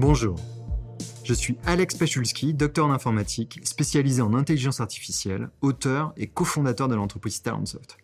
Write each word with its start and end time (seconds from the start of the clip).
Bonjour. 0.00 0.36
Je 1.24 1.34
suis 1.34 1.58
Alex 1.66 1.94
Pachulski, 1.94 2.54
docteur 2.54 2.86
en 2.86 2.90
informatique, 2.90 3.60
spécialisé 3.64 4.22
en 4.22 4.32
intelligence 4.32 4.80
artificielle, 4.80 5.50
auteur 5.60 6.14
et 6.16 6.26
cofondateur 6.26 6.88
de 6.88 6.94
l'entreprise 6.94 7.42
Talentsoft. 7.42 7.98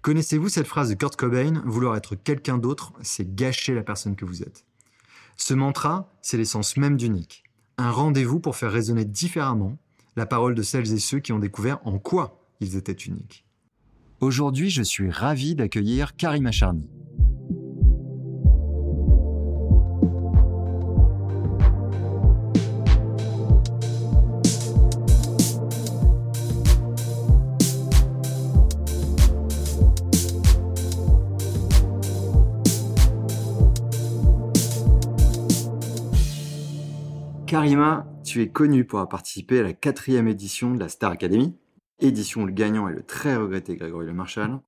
Connaissez-vous 0.00 0.48
cette 0.48 0.66
phrase 0.66 0.88
de 0.88 0.94
Kurt 0.94 1.14
Cobain 1.14 1.62
Vouloir 1.66 1.94
être 1.96 2.14
quelqu'un 2.14 2.56
d'autre, 2.56 2.94
c'est 3.02 3.34
gâcher 3.34 3.74
la 3.74 3.82
personne 3.82 4.16
que 4.16 4.24
vous 4.24 4.42
êtes. 4.42 4.64
Ce 5.36 5.52
mantra, 5.52 6.10
c'est 6.22 6.38
l'essence 6.38 6.78
même 6.78 6.96
d'Unique. 6.96 7.44
Un 7.76 7.90
rendez-vous 7.90 8.40
pour 8.40 8.56
faire 8.56 8.72
résonner 8.72 9.04
différemment 9.04 9.76
la 10.16 10.24
parole 10.24 10.54
de 10.54 10.62
celles 10.62 10.90
et 10.90 10.98
ceux 10.98 11.18
qui 11.18 11.32
ont 11.32 11.38
découvert 11.38 11.86
en 11.86 11.98
quoi 11.98 12.40
ils 12.60 12.76
étaient 12.76 12.92
uniques. 12.92 13.44
Aujourd'hui, 14.20 14.70
je 14.70 14.82
suis 14.82 15.10
ravi 15.10 15.54
d'accueillir 15.54 16.16
Karima 16.16 16.50
Charny. 16.50 16.88
Karima, 37.54 38.04
tu 38.24 38.42
es 38.42 38.48
connue 38.48 38.84
pour 38.84 38.98
avoir 38.98 39.10
participé 39.10 39.60
à 39.60 39.62
la 39.62 39.72
quatrième 39.72 40.26
édition 40.26 40.74
de 40.74 40.80
la 40.80 40.88
Star 40.88 41.12
Academy, 41.12 41.54
édition 42.00 42.42
où 42.42 42.46
le 42.46 42.52
gagnant 42.52 42.88
est 42.88 42.92
le 42.92 43.04
très 43.04 43.36
regretté 43.36 43.76
Grégory 43.76 44.06
Le 44.06 44.12
Marchal. 44.12 44.58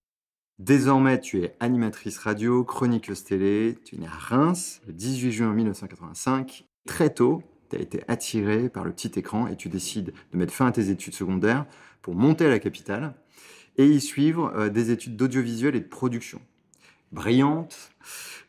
Désormais, 0.60 1.20
tu 1.20 1.42
es 1.42 1.56
animatrice 1.58 2.16
radio, 2.18 2.62
chroniqueuse 2.62 3.24
télé, 3.24 3.76
tu 3.84 3.96
es 3.96 3.98
née 3.98 4.06
à 4.06 4.10
Reims 4.10 4.82
le 4.86 4.92
18 4.92 5.32
juin 5.32 5.52
1985. 5.52 6.64
Très 6.86 7.12
tôt, 7.12 7.42
tu 7.70 7.76
as 7.76 7.80
été 7.80 8.04
attirée 8.06 8.68
par 8.68 8.84
le 8.84 8.92
petit 8.92 9.18
écran 9.18 9.48
et 9.48 9.56
tu 9.56 9.68
décides 9.68 10.12
de 10.32 10.38
mettre 10.38 10.54
fin 10.54 10.66
à 10.66 10.70
tes 10.70 10.88
études 10.88 11.14
secondaires 11.14 11.66
pour 12.02 12.14
monter 12.14 12.46
à 12.46 12.50
la 12.50 12.60
capitale 12.60 13.14
et 13.78 13.86
y 13.88 14.00
suivre 14.00 14.52
euh, 14.54 14.68
des 14.68 14.92
études 14.92 15.16
d'audiovisuel 15.16 15.74
et 15.74 15.80
de 15.80 15.88
production. 15.88 16.40
Brillante, 17.10 17.90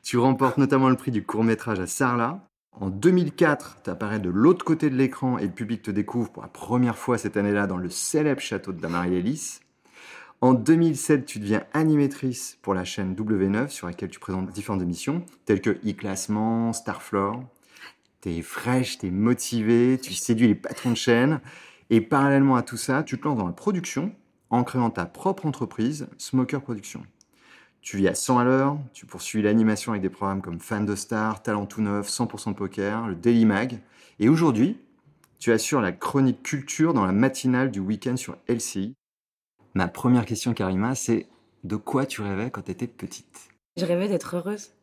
tu 0.03 0.19
remportes 0.19 0.59
notamment 0.59 0.89
le 0.89 0.95
prix 0.95 1.09
du 1.09 1.25
court 1.25 1.43
métrage 1.43 1.79
à 1.79 1.87
Sarlat 1.87 2.46
en 2.79 2.89
2004, 2.89 3.79
tu 3.83 3.89
apparais 3.89 4.19
de 4.19 4.29
l'autre 4.29 4.63
côté 4.63 4.91
de 4.91 4.95
l'écran 4.95 5.39
et 5.39 5.45
le 5.45 5.51
public 5.51 5.81
te 5.81 5.89
découvre 5.89 6.29
pour 6.29 6.43
la 6.43 6.49
première 6.49 6.97
fois 6.97 7.17
cette 7.17 7.35
année-là 7.35 7.65
dans 7.65 7.77
le 7.77 7.89
célèbre 7.89 8.39
château 8.39 8.71
de 8.71 8.79
Damary-Lélis. 8.79 9.61
En 10.41 10.53
2007, 10.53 11.25
tu 11.25 11.39
deviens 11.39 11.63
animatrice 11.73 12.59
pour 12.61 12.75
la 12.75 12.83
chaîne 12.83 13.15
W9 13.15 13.69
sur 13.69 13.87
laquelle 13.87 14.11
tu 14.11 14.19
présentes 14.19 14.51
différentes 14.51 14.83
émissions 14.83 15.25
telles 15.45 15.61
que 15.61 15.71
e-classement, 15.71 16.71
Starfloor. 16.71 17.43
es 18.25 18.41
fraîche, 18.43 19.03
es 19.03 19.09
motivée, 19.09 19.99
tu 19.99 20.13
séduis 20.13 20.49
les 20.49 20.55
patrons 20.55 20.91
de 20.91 20.97
chaîne. 20.97 21.39
Et 21.89 22.01
parallèlement 22.01 22.57
à 22.57 22.61
tout 22.61 22.77
ça, 22.77 23.01
tu 23.01 23.17
te 23.17 23.27
lances 23.27 23.39
dans 23.39 23.47
la 23.47 23.53
production 23.53 24.13
en 24.51 24.63
créant 24.63 24.91
ta 24.91 25.07
propre 25.07 25.47
entreprise, 25.47 26.07
Smoker 26.19 26.61
Production. 26.61 27.01
Tu 27.87 27.95
vis 27.95 28.09
à 28.09 28.15
100 28.15 28.39
à 28.39 28.43
l'heure, 28.43 28.77
tu 28.91 29.05
poursuis 29.05 29.41
l'animation 29.41 29.93
avec 29.93 30.01
des 30.01 30.09
programmes 30.09 30.41
comme 30.41 30.59
Fan 30.59 30.85
de 30.85 30.93
Star, 30.93 31.41
Talent 31.41 31.65
tout 31.65 31.81
neuf, 31.81 32.09
100% 32.09 32.53
poker, 32.53 33.07
le 33.07 33.15
Daily 33.15 33.45
Mag. 33.45 33.79
Et 34.19 34.27
aujourd'hui, 34.27 34.77
tu 35.39 35.53
assures 35.53 35.79
la 35.79 35.93
chronique 35.93 36.43
culture 36.43 36.93
dans 36.93 37.05
la 37.05 37.13
matinale 37.13 37.71
du 37.71 37.79
week-end 37.79 38.17
sur 38.17 38.35
LCI. 38.49 38.93
Ma 39.73 39.87
première 39.87 40.25
question, 40.25 40.53
Karima, 40.53 40.95
c'est 40.95 41.27
de 41.63 41.77
quoi 41.77 42.05
tu 42.05 42.21
rêvais 42.21 42.51
quand 42.51 42.63
tu 42.63 42.71
étais 42.71 42.87
petite? 42.87 43.51
Je 43.77 43.85
rêvais 43.85 44.09
d'être 44.09 44.35
heureuse. 44.35 44.73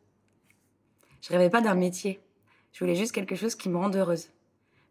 Je 1.21 1.29
rêvais 1.29 1.51
pas 1.51 1.61
d'un 1.61 1.75
métier. 1.75 2.19
Je 2.73 2.79
voulais 2.79 2.95
juste 2.95 3.11
quelque 3.11 3.35
chose 3.35 3.53
qui 3.53 3.69
me 3.69 3.77
rende 3.77 3.95
heureuse. 3.95 4.29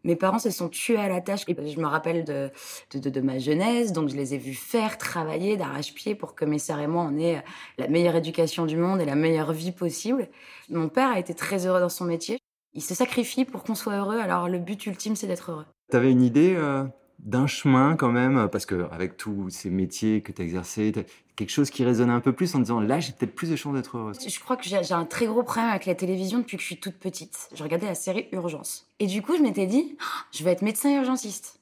Mes 0.05 0.17
parents 0.17 0.39
se 0.39 0.51
sont 0.51 0.69
tués 0.69 0.99
à 0.99 1.09
la 1.09 1.21
tâche. 1.21 1.43
Et 1.49 1.71
je 1.71 1.81
me 1.81 1.87
rappelle 1.87 2.25
de, 2.25 2.51
de, 2.93 3.11
de, 3.11 3.21
ma 3.21 3.39
jeunesse, 3.39 3.93
donc 3.93 4.11
je 4.11 4.17
les 4.17 4.35
ai 4.35 4.39
vus 4.39 4.55
faire, 4.55 4.99
travailler 4.99 5.57
d'arrache-pied 5.57 6.15
pour 6.15 6.35
que 6.35 6.45
mes 6.45 6.59
sœurs 6.59 6.81
et 6.81 6.87
moi, 6.87 7.09
on 7.11 7.19
ait 7.19 7.43
la 7.79 7.89
meilleure 7.89 8.17
éducation 8.17 8.67
du 8.67 8.77
monde 8.77 9.01
et 9.01 9.05
la 9.05 9.15
meilleure 9.15 9.53
vie 9.53 9.73
possible. 9.73 10.29
Mon 10.69 10.89
père 10.89 11.11
a 11.11 11.19
été 11.19 11.35
très 11.35 11.67
heureux 11.67 11.81
dans 11.81 11.89
son 11.89 12.05
métier. 12.05 12.39
Il 12.75 12.83
se 12.83 12.95
sacrifie 12.95 13.45
pour 13.45 13.63
qu'on 13.63 13.75
soit 13.75 13.97
heureux, 13.97 14.19
alors 14.19 14.49
le 14.49 14.59
but 14.59 14.87
ultime, 14.87 15.17
c'est 15.17 15.27
d'être 15.27 15.51
heureux. 15.53 15.67
T'avais 15.91 16.11
une 16.11 16.23
idée 16.23 16.55
euh, 16.57 16.85
d'un 17.25 17.47
chemin 17.47 17.97
quand 17.97 18.13
même, 18.13 18.49
parce 18.53 18.67
que 18.67 18.87
avec 18.93 19.17
tous 19.17 19.51
ces 19.51 19.71
métiers 19.71 20.21
que 20.21 20.31
tu 20.31 20.43
as 20.43 20.45
exercés, 20.45 20.93
quelque 21.37 21.51
chose 21.51 21.71
qui 21.71 21.85
résonnait 21.85 22.13
un 22.13 22.21
peu 22.21 22.33
plus 22.33 22.55
en 22.55 22.59
disant 22.59 22.81
là 22.81 23.01
j'ai 23.01 23.13
peut-être 23.13 23.35
plus 23.35 23.51
de 23.51 23.57
chances 23.57 23.75
d'être 23.75 23.97
heureuse. 23.97 24.19
Je 24.27 24.41
crois 24.41 24.57
que 24.57 24.65
j'ai 24.65 24.93
un 24.93 25.05
très 25.05 25.27
gros 25.27 25.43
problème 25.43 25.71
avec 25.71 25.87
la 25.87 25.95
télévision 25.95 26.39
depuis 26.39 26.57
que 26.57 26.63
je 26.63 26.67
suis 26.67 26.81
toute 26.81 26.97
petite. 26.97 27.49
Je 27.55 27.63
regardais 27.63 27.87
la 27.87 27.95
série 27.95 28.29
Urgence. 28.33 28.87
Et 29.01 29.07
du 29.07 29.23
coup 29.23 29.37
je 29.37 29.43
m'étais 29.43 29.67
dit, 29.67 29.97
oh, 30.01 30.05
je 30.33 30.45
vais 30.45 30.53
être 30.53 30.63
médecin 30.63 30.95
urgentiste. 30.97 31.61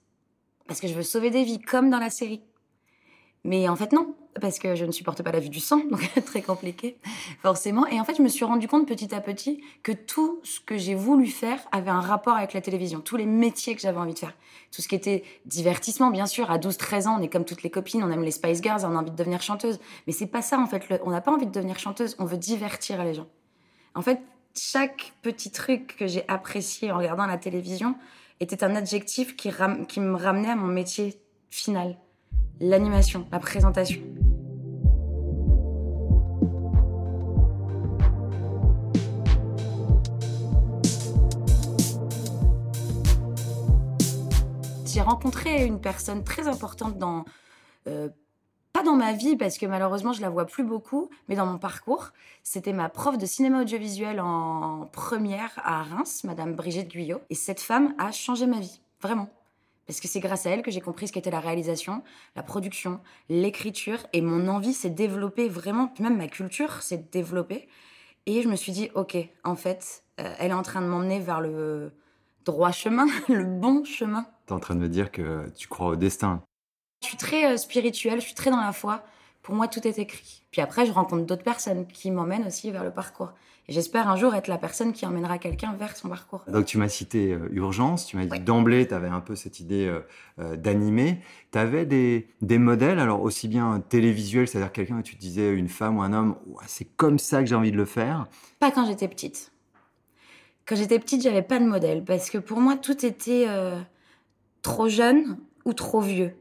Parce 0.67 0.81
que 0.81 0.89
je 0.89 0.95
veux 0.95 1.03
sauver 1.03 1.31
des 1.31 1.45
vies, 1.45 1.61
comme 1.61 1.91
dans 1.91 1.99
la 1.99 2.11
série. 2.11 2.43
Mais 3.45 3.69
en 3.69 3.77
fait 3.77 3.93
non, 3.93 4.15
parce 4.41 4.59
que 4.59 4.75
je 4.75 4.85
ne 4.85 4.93
supporte 4.93 5.23
pas 5.23 5.33
la 5.33 5.41
vue 5.41 5.49
du 5.49 5.61
sang, 5.61 5.79
donc 5.91 6.11
très 6.25 6.43
compliqué, 6.43 6.97
forcément. 7.43 7.87
Et 7.87 8.01
en 8.01 8.05
fait, 8.05 8.17
je 8.17 8.23
me 8.23 8.29
suis 8.29 8.45
rendu 8.45 8.69
compte 8.69 8.87
petit 8.87 9.15
à 9.15 9.21
petit 9.21 9.63
que 9.83 9.93
tout 9.93 10.41
ce 10.43 10.61
que 10.61 10.77
j'ai 10.77 10.95
voulu 10.95 11.27
faire 11.27 11.59
avait 11.73 11.91
un 11.91 12.01
rapport 12.01 12.37
avec 12.37 12.53
la 12.53 12.61
télévision, 12.61 13.01
tous 13.01 13.17
les 13.17 13.27
métiers 13.27 13.75
que 13.75 13.81
j'avais 13.81 13.99
envie 13.99 14.15
de 14.15 14.19
faire. 14.19 14.35
Tout 14.71 14.81
ce 14.81 14.89
qui 14.89 14.95
était 14.95 15.23
divertissement, 15.45 16.11
bien 16.11 16.27
sûr. 16.27 16.51
À 16.51 16.59
12-13 16.59 17.09
ans, 17.09 17.17
on 17.19 17.23
est 17.23 17.29
comme 17.29 17.45
toutes 17.45 17.63
les 17.63 17.71
copines, 17.71 18.03
on 18.03 18.11
aime 18.11 18.23
les 18.23 18.31
Spice 18.31 18.63
Girls, 18.63 18.83
on 18.85 18.97
a 18.97 19.01
envie 19.01 19.11
de 19.11 19.17
devenir 19.17 19.43
chanteuse. 19.43 19.79
Mais 20.07 20.13
c'est 20.13 20.27
pas 20.27 20.41
ça, 20.41 20.59
en 20.59 20.67
fait. 20.67 20.83
On 21.05 21.11
n'a 21.11 21.21
pas 21.21 21.33
envie 21.33 21.47
de 21.47 21.53
devenir 21.53 21.79
chanteuse, 21.79 22.17
on 22.19 22.25
veut 22.25 22.39
divertir 22.39 23.05
les 23.05 23.13
gens. 23.13 23.27
En 23.95 24.01
fait, 24.01 24.21
chaque 24.57 25.13
petit 25.23 25.51
truc 25.51 25.97
que 25.99 26.07
j'ai 26.07 26.25
apprécié 26.29 26.91
en 26.91 26.99
regardant 26.99 27.27
la 27.27 27.37
télévision 27.37 27.97
était 28.41 28.65
un 28.65 28.75
adjectif 28.75 29.37
qui, 29.37 29.51
qui 29.89 30.01
me 30.01 30.17
ramenait 30.17 30.51
à 30.51 30.57
mon 30.57 30.67
métier 30.67 31.21
final 31.51 31.97
l'animation, 32.63 33.27
la 33.33 33.41
présentation. 33.41 34.01
J'ai 44.87 45.01
rencontré 45.01 45.67
une 45.67 45.81
personne 45.81 46.23
très 46.23 46.47
importante 46.47 46.99
dans, 46.99 47.25
euh, 47.89 48.09
pas 48.73 48.85
dans 48.85 48.95
ma 48.95 49.13
vie 49.13 49.37
parce 49.37 49.59
que 49.59 49.67
malheureusement 49.67 50.13
je 50.13 50.21
la 50.21 50.31
vois 50.31 50.47
plus 50.47 50.63
beaucoup, 50.63 51.11
mais 51.29 51.35
dans 51.35 51.47
mon 51.47 51.59
parcours. 51.59 52.11
C'était 52.45 52.73
ma 52.73 52.89
prof 52.89 53.19
de 53.19 53.27
cinéma 53.27 53.63
audiovisuel 53.63 54.21
en 54.21 54.89
première 54.93 55.51
à 55.65 55.83
Reims, 55.83 56.23
Madame 56.25 56.55
Brigitte 56.55 56.89
Guyot. 56.89 57.23
Et 57.31 57.35
cette 57.35 57.61
femme 57.61 57.95
a 57.99 58.13
changé 58.13 58.47
ma 58.47 58.61
vie, 58.61 58.81
vraiment. 59.01 59.29
Parce 59.87 60.01
que 60.01 60.09
c'est 60.09 60.21
grâce 60.21 60.47
à 60.47 60.51
elle 60.51 60.63
que 60.63 60.71
j'ai 60.71 60.81
compris 60.81 61.09
ce 61.09 61.13
qu'était 61.13 61.31
la 61.31 61.41
réalisation, 61.41 62.03
la 62.37 62.43
production, 62.43 63.01
l'écriture, 63.29 63.99
et 64.13 64.21
mon 64.21 64.49
envie 64.49 64.73
s'est 64.73 64.91
développée 64.91 65.49
vraiment, 65.49 65.93
même 65.99 66.17
ma 66.17 66.29
culture 66.29 66.83
s'est 66.83 67.05
développée. 67.11 67.69
Et 68.27 68.43
je 68.43 68.49
me 68.49 68.57
suis 68.57 68.73
dit, 68.73 68.91
ok, 68.95 69.17
en 69.43 69.57
fait, 69.57 70.05
euh, 70.21 70.33
elle 70.39 70.53
est 70.53 70.55
en 70.55 70.63
train 70.63 70.81
de 70.81 70.87
m'emmener 70.87 71.19
vers 71.19 71.41
le 71.41 71.93
droit 72.45 72.71
chemin, 72.71 73.07
le 73.29 73.45
bon 73.45 73.85
chemin. 73.85 74.25
Tu 74.47 74.53
es 74.53 74.57
en 74.57 74.61
train 74.61 74.75
de 74.75 74.81
me 74.81 74.89
dire 74.89 75.11
que 75.11 75.49
tu 75.57 75.67
crois 75.69 75.89
au 75.89 75.97
destin. 75.97 76.43
Je 77.03 77.09
suis 77.09 77.17
très 77.17 77.53
euh, 77.53 77.57
spirituelle, 77.57 78.21
je 78.21 78.27
suis 78.27 78.35
très 78.35 78.51
dans 78.51 78.61
la 78.61 78.73
foi. 78.73 79.03
Pour 79.43 79.57
moi, 79.57 79.67
tout 79.67 79.87
est 79.87 79.99
écrit. 79.99 80.45
Puis 80.53 80.61
après, 80.61 80.87
je 80.87 80.93
rencontre 80.93 81.27
d'autres 81.27 81.43
personnes 81.43 81.87
qui 81.89 82.13
m'emmènent 82.13 82.47
aussi 82.47 82.71
vers 82.71 82.85
le 82.85 82.93
parcours. 82.93 83.33
J'espère 83.69 84.09
un 84.09 84.17
jour 84.17 84.35
être 84.35 84.49
la 84.49 84.59
personne 84.59 84.93
qui 84.93 85.07
emmènera 85.07 85.39
quelqu'un 85.39 85.73
vers 85.75 85.97
son 85.97 86.09
parcours. 86.09 86.43
Donc 86.49 86.67
tu 86.67 86.79
m'as 86.79 86.89
cité 86.89 87.33
euh, 87.33 87.49
Urgence, 87.53 88.07
tu 88.07 88.17
m'as 88.17 88.27
dit 88.27 88.41
d'emblée, 88.41 88.89
tu 88.89 88.95
avais 88.95 89.09
un 89.09 89.21
peu 89.21 89.37
cette 89.37 89.61
idée 89.61 89.87
euh, 89.87 90.01
euh, 90.41 90.57
d'animer. 90.57 91.21
Tu 91.53 91.59
avais 91.59 91.87
des, 91.87 92.27
des, 92.41 92.59
modèles, 92.59 92.99
alors 92.99 93.23
aussi 93.23 93.47
bien 93.47 93.81
télévisuels, 93.89 94.49
c'est-à-dire 94.49 94.73
quelqu'un 94.73 95.01
que 95.01 95.07
tu 95.07 95.15
disais, 95.15 95.53
une 95.53 95.69
femme 95.69 95.99
ou 95.99 96.03
un 96.03 96.13
homme, 96.13 96.37
c'est 96.67 96.87
comme 96.97 97.21
ça 97.21 97.41
que 97.41 97.49
j'ai 97.49 97.55
envie 97.55 97.71
de 97.71 97.77
le 97.77 97.85
faire 97.85 98.27
Pas 98.59 98.73
quand 98.73 98.85
j'étais 98.85 99.07
petite. 99.07 99.53
Quand 100.67 100.75
j'étais 100.75 100.99
petite, 100.99 101.23
j'avais 101.23 101.43
pas 101.43 101.61
de 101.61 101.65
modèle, 101.65 102.05
parce 102.05 102.31
que 102.31 102.39
pour 102.39 102.59
moi, 102.59 102.77
tout 102.77 103.07
était 103.07 103.47
trop 104.63 104.89
jeune 104.89 105.39
ou 105.65 105.73
trop 105.73 106.01
vieux. 106.01 106.35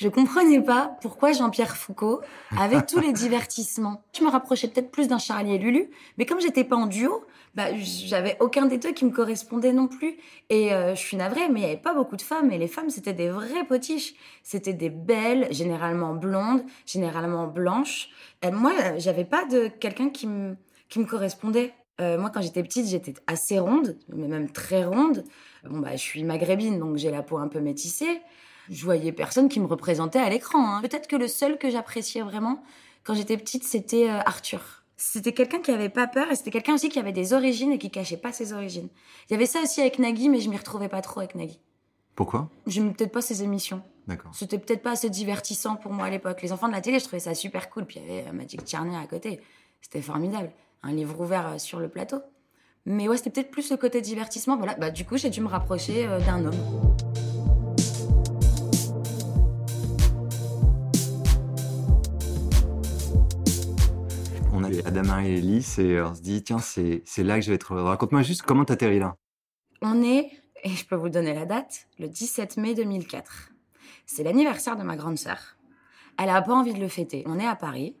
Je 0.00 0.08
comprenais 0.08 0.62
pas 0.62 0.96
pourquoi 1.02 1.32
Jean-Pierre 1.32 1.76
Foucault, 1.76 2.22
avec 2.56 2.86
tous 2.86 3.00
les 3.00 3.12
divertissements, 3.24 4.02
je 4.16 4.24
me 4.24 4.30
rapprochais 4.30 4.66
peut-être 4.68 4.90
plus 4.90 5.08
d'un 5.08 5.18
Charlie 5.18 5.52
et 5.52 5.58
Lulu, 5.58 5.90
mais 6.16 6.24
comme 6.24 6.40
j'étais 6.40 6.64
pas 6.64 6.76
en 6.76 6.86
duo, 6.86 7.22
bah, 7.54 7.66
j'avais 7.76 8.38
aucun 8.40 8.64
des 8.64 8.78
deux 8.78 8.92
qui 8.92 9.04
me 9.04 9.10
correspondait 9.10 9.74
non 9.74 9.88
plus. 9.88 10.16
Et 10.48 10.72
euh, 10.72 10.94
je 10.94 11.00
suis 11.00 11.18
navrée, 11.18 11.50
mais 11.50 11.60
il 11.60 11.62
y 11.64 11.66
avait 11.66 11.76
pas 11.76 11.92
beaucoup 11.92 12.16
de 12.16 12.22
femmes, 12.22 12.50
et 12.50 12.56
les 12.56 12.66
femmes, 12.66 12.88
c'était 12.88 13.12
des 13.12 13.28
vraies 13.28 13.66
potiches. 13.68 14.14
C'était 14.42 14.72
des 14.72 14.88
belles, 14.88 15.48
généralement 15.50 16.14
blondes, 16.14 16.64
généralement 16.86 17.46
blanches. 17.46 18.08
Et 18.40 18.50
moi, 18.50 18.72
j'avais 18.96 19.26
pas 19.26 19.44
de 19.44 19.68
quelqu'un 19.68 20.08
qui 20.08 20.26
me, 20.26 20.56
qui 20.88 20.98
me 20.98 21.04
correspondait. 21.04 21.74
Euh, 22.00 22.16
moi, 22.16 22.30
quand 22.30 22.40
j'étais 22.40 22.62
petite, 22.62 22.86
j'étais 22.86 23.12
assez 23.26 23.58
ronde, 23.58 23.98
mais 24.08 24.28
même 24.28 24.50
très 24.50 24.82
ronde. 24.82 25.24
Bon, 25.68 25.80
bah, 25.80 25.92
je 25.92 25.98
suis 26.00 26.24
maghrébine, 26.24 26.78
donc 26.78 26.96
j'ai 26.96 27.10
la 27.10 27.22
peau 27.22 27.36
un 27.36 27.48
peu 27.48 27.60
métissée 27.60 28.22
je 28.70 28.84
voyais 28.84 29.12
personne 29.12 29.48
qui 29.48 29.60
me 29.60 29.66
représentait 29.66 30.20
à 30.20 30.30
l'écran. 30.30 30.76
Hein. 30.76 30.80
Peut-être 30.80 31.08
que 31.08 31.16
le 31.16 31.28
seul 31.28 31.58
que 31.58 31.70
j'appréciais 31.70 32.22
vraiment 32.22 32.62
quand 33.02 33.14
j'étais 33.14 33.36
petite, 33.36 33.64
c'était 33.64 34.08
euh, 34.08 34.20
Arthur. 34.24 34.84
C'était 34.96 35.32
quelqu'un 35.32 35.60
qui 35.60 35.70
avait 35.70 35.88
pas 35.88 36.06
peur 36.06 36.30
et 36.30 36.36
c'était 36.36 36.50
quelqu'un 36.50 36.74
aussi 36.74 36.88
qui 36.88 36.98
avait 36.98 37.12
des 37.12 37.32
origines 37.32 37.72
et 37.72 37.78
qui 37.78 37.90
cachait 37.90 38.18
pas 38.18 38.32
ses 38.32 38.52
origines. 38.52 38.88
Il 39.28 39.32
y 39.32 39.34
avait 39.34 39.46
ça 39.46 39.60
aussi 39.62 39.80
avec 39.80 39.98
Nagui, 39.98 40.28
mais 40.28 40.40
je 40.40 40.50
m'y 40.50 40.56
retrouvais 40.56 40.88
pas 40.88 41.00
trop 41.00 41.20
avec 41.20 41.34
Nagui. 41.34 41.58
Pourquoi? 42.14 42.50
J'aimais 42.66 42.92
peut-être 42.92 43.12
pas 43.12 43.22
ses 43.22 43.42
émissions. 43.42 43.82
D'accord. 44.06 44.30
C'était 44.34 44.58
peut-être 44.58 44.82
pas 44.82 44.92
assez 44.92 45.08
divertissant 45.08 45.76
pour 45.76 45.92
moi 45.92 46.06
à 46.06 46.10
l'époque. 46.10 46.42
Les 46.42 46.52
enfants 46.52 46.68
de 46.68 46.72
la 46.74 46.82
télé, 46.82 46.98
je 46.98 47.04
trouvais 47.04 47.20
ça 47.20 47.34
super 47.34 47.70
cool. 47.70 47.86
Puis 47.86 47.98
il 47.98 48.06
y 48.06 48.10
avait 48.10 48.28
euh, 48.28 48.32
Magic 48.32 48.60
Tchernia 48.60 49.00
à 49.00 49.06
côté. 49.06 49.40
C'était 49.80 50.02
formidable. 50.02 50.52
Un 50.82 50.92
livre 50.92 51.18
ouvert 51.18 51.46
euh, 51.46 51.58
sur 51.58 51.80
le 51.80 51.88
plateau. 51.88 52.20
Mais 52.84 53.08
ouais, 53.08 53.16
c'était 53.16 53.30
peut-être 53.30 53.50
plus 53.50 53.70
le 53.70 53.78
côté 53.78 54.02
divertissement. 54.02 54.56
Voilà, 54.58 54.74
bah, 54.74 54.90
du 54.90 55.06
coup, 55.06 55.16
j'ai 55.16 55.30
dû 55.30 55.40
me 55.40 55.48
rapprocher 55.48 56.06
d'un 56.26 56.44
homme. 56.44 57.09
Avait 64.70 64.86
Adama 64.86 65.26
et 65.26 65.38
et 65.38 66.00
on 66.00 66.14
se 66.14 66.20
dit, 66.20 66.44
tiens, 66.44 66.60
c'est 66.60 67.02
là 67.18 67.36
que 67.36 67.44
je 67.44 67.50
vais 67.50 67.56
être. 67.56 67.74
Raconte-moi 67.74 68.22
juste 68.22 68.42
comment 68.42 68.64
t'atterris 68.64 69.00
là. 69.00 69.16
On 69.82 70.00
est, 70.04 70.30
et 70.62 70.68
je 70.68 70.86
peux 70.86 70.94
vous 70.94 71.08
donner 71.08 71.34
la 71.34 71.44
date, 71.44 71.88
le 71.98 72.06
17 72.06 72.56
mai 72.56 72.74
2004. 72.74 73.50
C'est 74.06 74.22
l'anniversaire 74.22 74.76
de 74.76 74.84
ma 74.84 74.94
grande 74.94 75.18
sœur. 75.18 75.56
Elle 76.18 76.30
a 76.30 76.40
pas 76.40 76.54
envie 76.54 76.72
de 76.72 76.78
le 76.78 76.86
fêter. 76.86 77.24
On 77.26 77.40
est 77.40 77.46
à 77.46 77.56
Paris. 77.56 77.96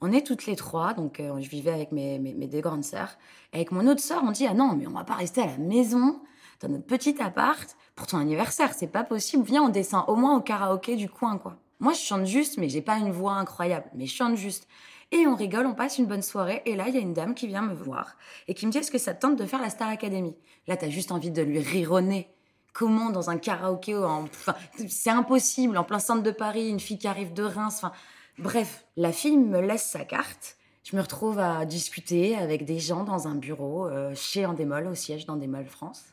On 0.00 0.12
est 0.12 0.24
toutes 0.24 0.46
les 0.46 0.54
trois, 0.54 0.94
donc 0.94 1.18
euh, 1.18 1.40
je 1.40 1.48
vivais 1.48 1.72
avec 1.72 1.90
mes, 1.90 2.20
mes, 2.20 2.34
mes 2.34 2.46
deux 2.46 2.60
grandes 2.60 2.84
sœurs. 2.84 3.18
Et 3.52 3.56
avec 3.56 3.72
mon 3.72 3.88
autre 3.88 4.00
sœur, 4.00 4.22
on 4.24 4.30
dit 4.30 4.46
ah 4.46 4.54
non, 4.54 4.76
mais 4.76 4.86
on 4.86 4.92
va 4.92 5.04
pas 5.04 5.14
rester 5.14 5.42
à 5.42 5.46
la 5.46 5.58
maison, 5.58 6.20
dans 6.60 6.68
notre 6.68 6.86
petit 6.86 7.20
appart, 7.20 7.76
pour 7.96 8.06
ton 8.06 8.18
anniversaire, 8.18 8.74
c'est 8.74 8.86
pas 8.86 9.02
possible. 9.02 9.42
Viens, 9.42 9.64
on 9.64 9.70
descend 9.70 10.04
au 10.06 10.14
moins 10.14 10.36
au 10.36 10.40
karaoké 10.40 10.94
du 10.94 11.08
coin, 11.08 11.38
quoi. 11.38 11.56
Moi, 11.80 11.94
je 11.94 11.98
chante 11.98 12.26
juste, 12.26 12.58
mais 12.58 12.68
j'ai 12.68 12.80
pas 12.80 12.98
une 12.98 13.10
voix 13.10 13.32
incroyable, 13.32 13.86
mais 13.96 14.06
je 14.06 14.14
chante 14.14 14.36
juste. 14.36 14.68
Et 15.12 15.26
on 15.26 15.36
rigole, 15.36 15.66
on 15.66 15.74
passe 15.74 15.98
une 15.98 16.06
bonne 16.06 16.22
soirée. 16.22 16.62
Et 16.64 16.74
là, 16.74 16.88
il 16.88 16.94
y 16.94 16.96
a 16.96 17.00
une 17.00 17.12
dame 17.12 17.34
qui 17.34 17.46
vient 17.46 17.60
me 17.60 17.74
voir 17.74 18.16
et 18.48 18.54
qui 18.54 18.66
me 18.66 18.72
dit 18.72 18.78
Est-ce 18.78 18.90
que 18.90 18.98
ça 18.98 19.12
te 19.12 19.20
tente 19.20 19.38
de 19.38 19.44
faire 19.44 19.60
la 19.60 19.68
Star 19.68 19.90
Academy? 19.90 20.34
Là, 20.66 20.76
t'as 20.78 20.88
juste 20.88 21.12
envie 21.12 21.30
de 21.30 21.42
lui 21.42 21.86
nez. 22.02 22.28
Comment 22.72 23.10
dans 23.10 23.28
un 23.28 23.36
karaoké 23.36 23.94
en... 23.94 24.22
enfin, 24.24 24.54
C'est 24.88 25.10
impossible, 25.10 25.76
en 25.76 25.84
plein 25.84 25.98
centre 25.98 26.22
de 26.22 26.30
Paris, 26.30 26.68
une 26.68 26.80
fille 26.80 26.98
qui 26.98 27.06
arrive 27.06 27.34
de 27.34 27.42
Reims. 27.42 27.74
Enfin, 27.76 27.92
bref, 28.38 28.86
la 28.96 29.12
fille 29.12 29.36
me 29.36 29.60
laisse 29.60 29.84
sa 29.84 30.06
carte. 30.06 30.56
Je 30.82 30.96
me 30.96 31.02
retrouve 31.02 31.38
à 31.38 31.66
discuter 31.66 32.34
avec 32.34 32.64
des 32.64 32.78
gens 32.78 33.04
dans 33.04 33.28
un 33.28 33.34
bureau 33.34 33.86
euh, 33.86 34.14
chez 34.14 34.46
Endemol, 34.46 34.86
au 34.86 34.94
siège 34.94 35.26
d'Endemol 35.26 35.66
France. 35.66 36.04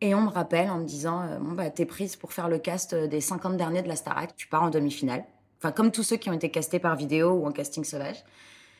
Et 0.00 0.12
on 0.14 0.22
me 0.22 0.30
rappelle 0.30 0.70
en 0.70 0.78
me 0.78 0.84
disant 0.84 1.22
euh, 1.22 1.38
Bon, 1.38 1.52
bah, 1.52 1.70
t'es 1.70 1.86
prise 1.86 2.16
pour 2.16 2.32
faire 2.32 2.48
le 2.48 2.58
cast 2.58 2.96
des 2.96 3.20
50 3.20 3.56
derniers 3.56 3.82
de 3.82 3.88
la 3.88 3.96
Starac, 3.96 4.34
tu 4.34 4.48
pars 4.48 4.64
en 4.64 4.70
demi-finale. 4.70 5.24
Enfin, 5.60 5.72
comme 5.72 5.92
tous 5.92 6.02
ceux 6.02 6.16
qui 6.16 6.30
ont 6.30 6.32
été 6.32 6.50
castés 6.50 6.78
par 6.78 6.96
vidéo 6.96 7.32
ou 7.32 7.46
en 7.46 7.52
casting 7.52 7.84
sauvage. 7.84 8.16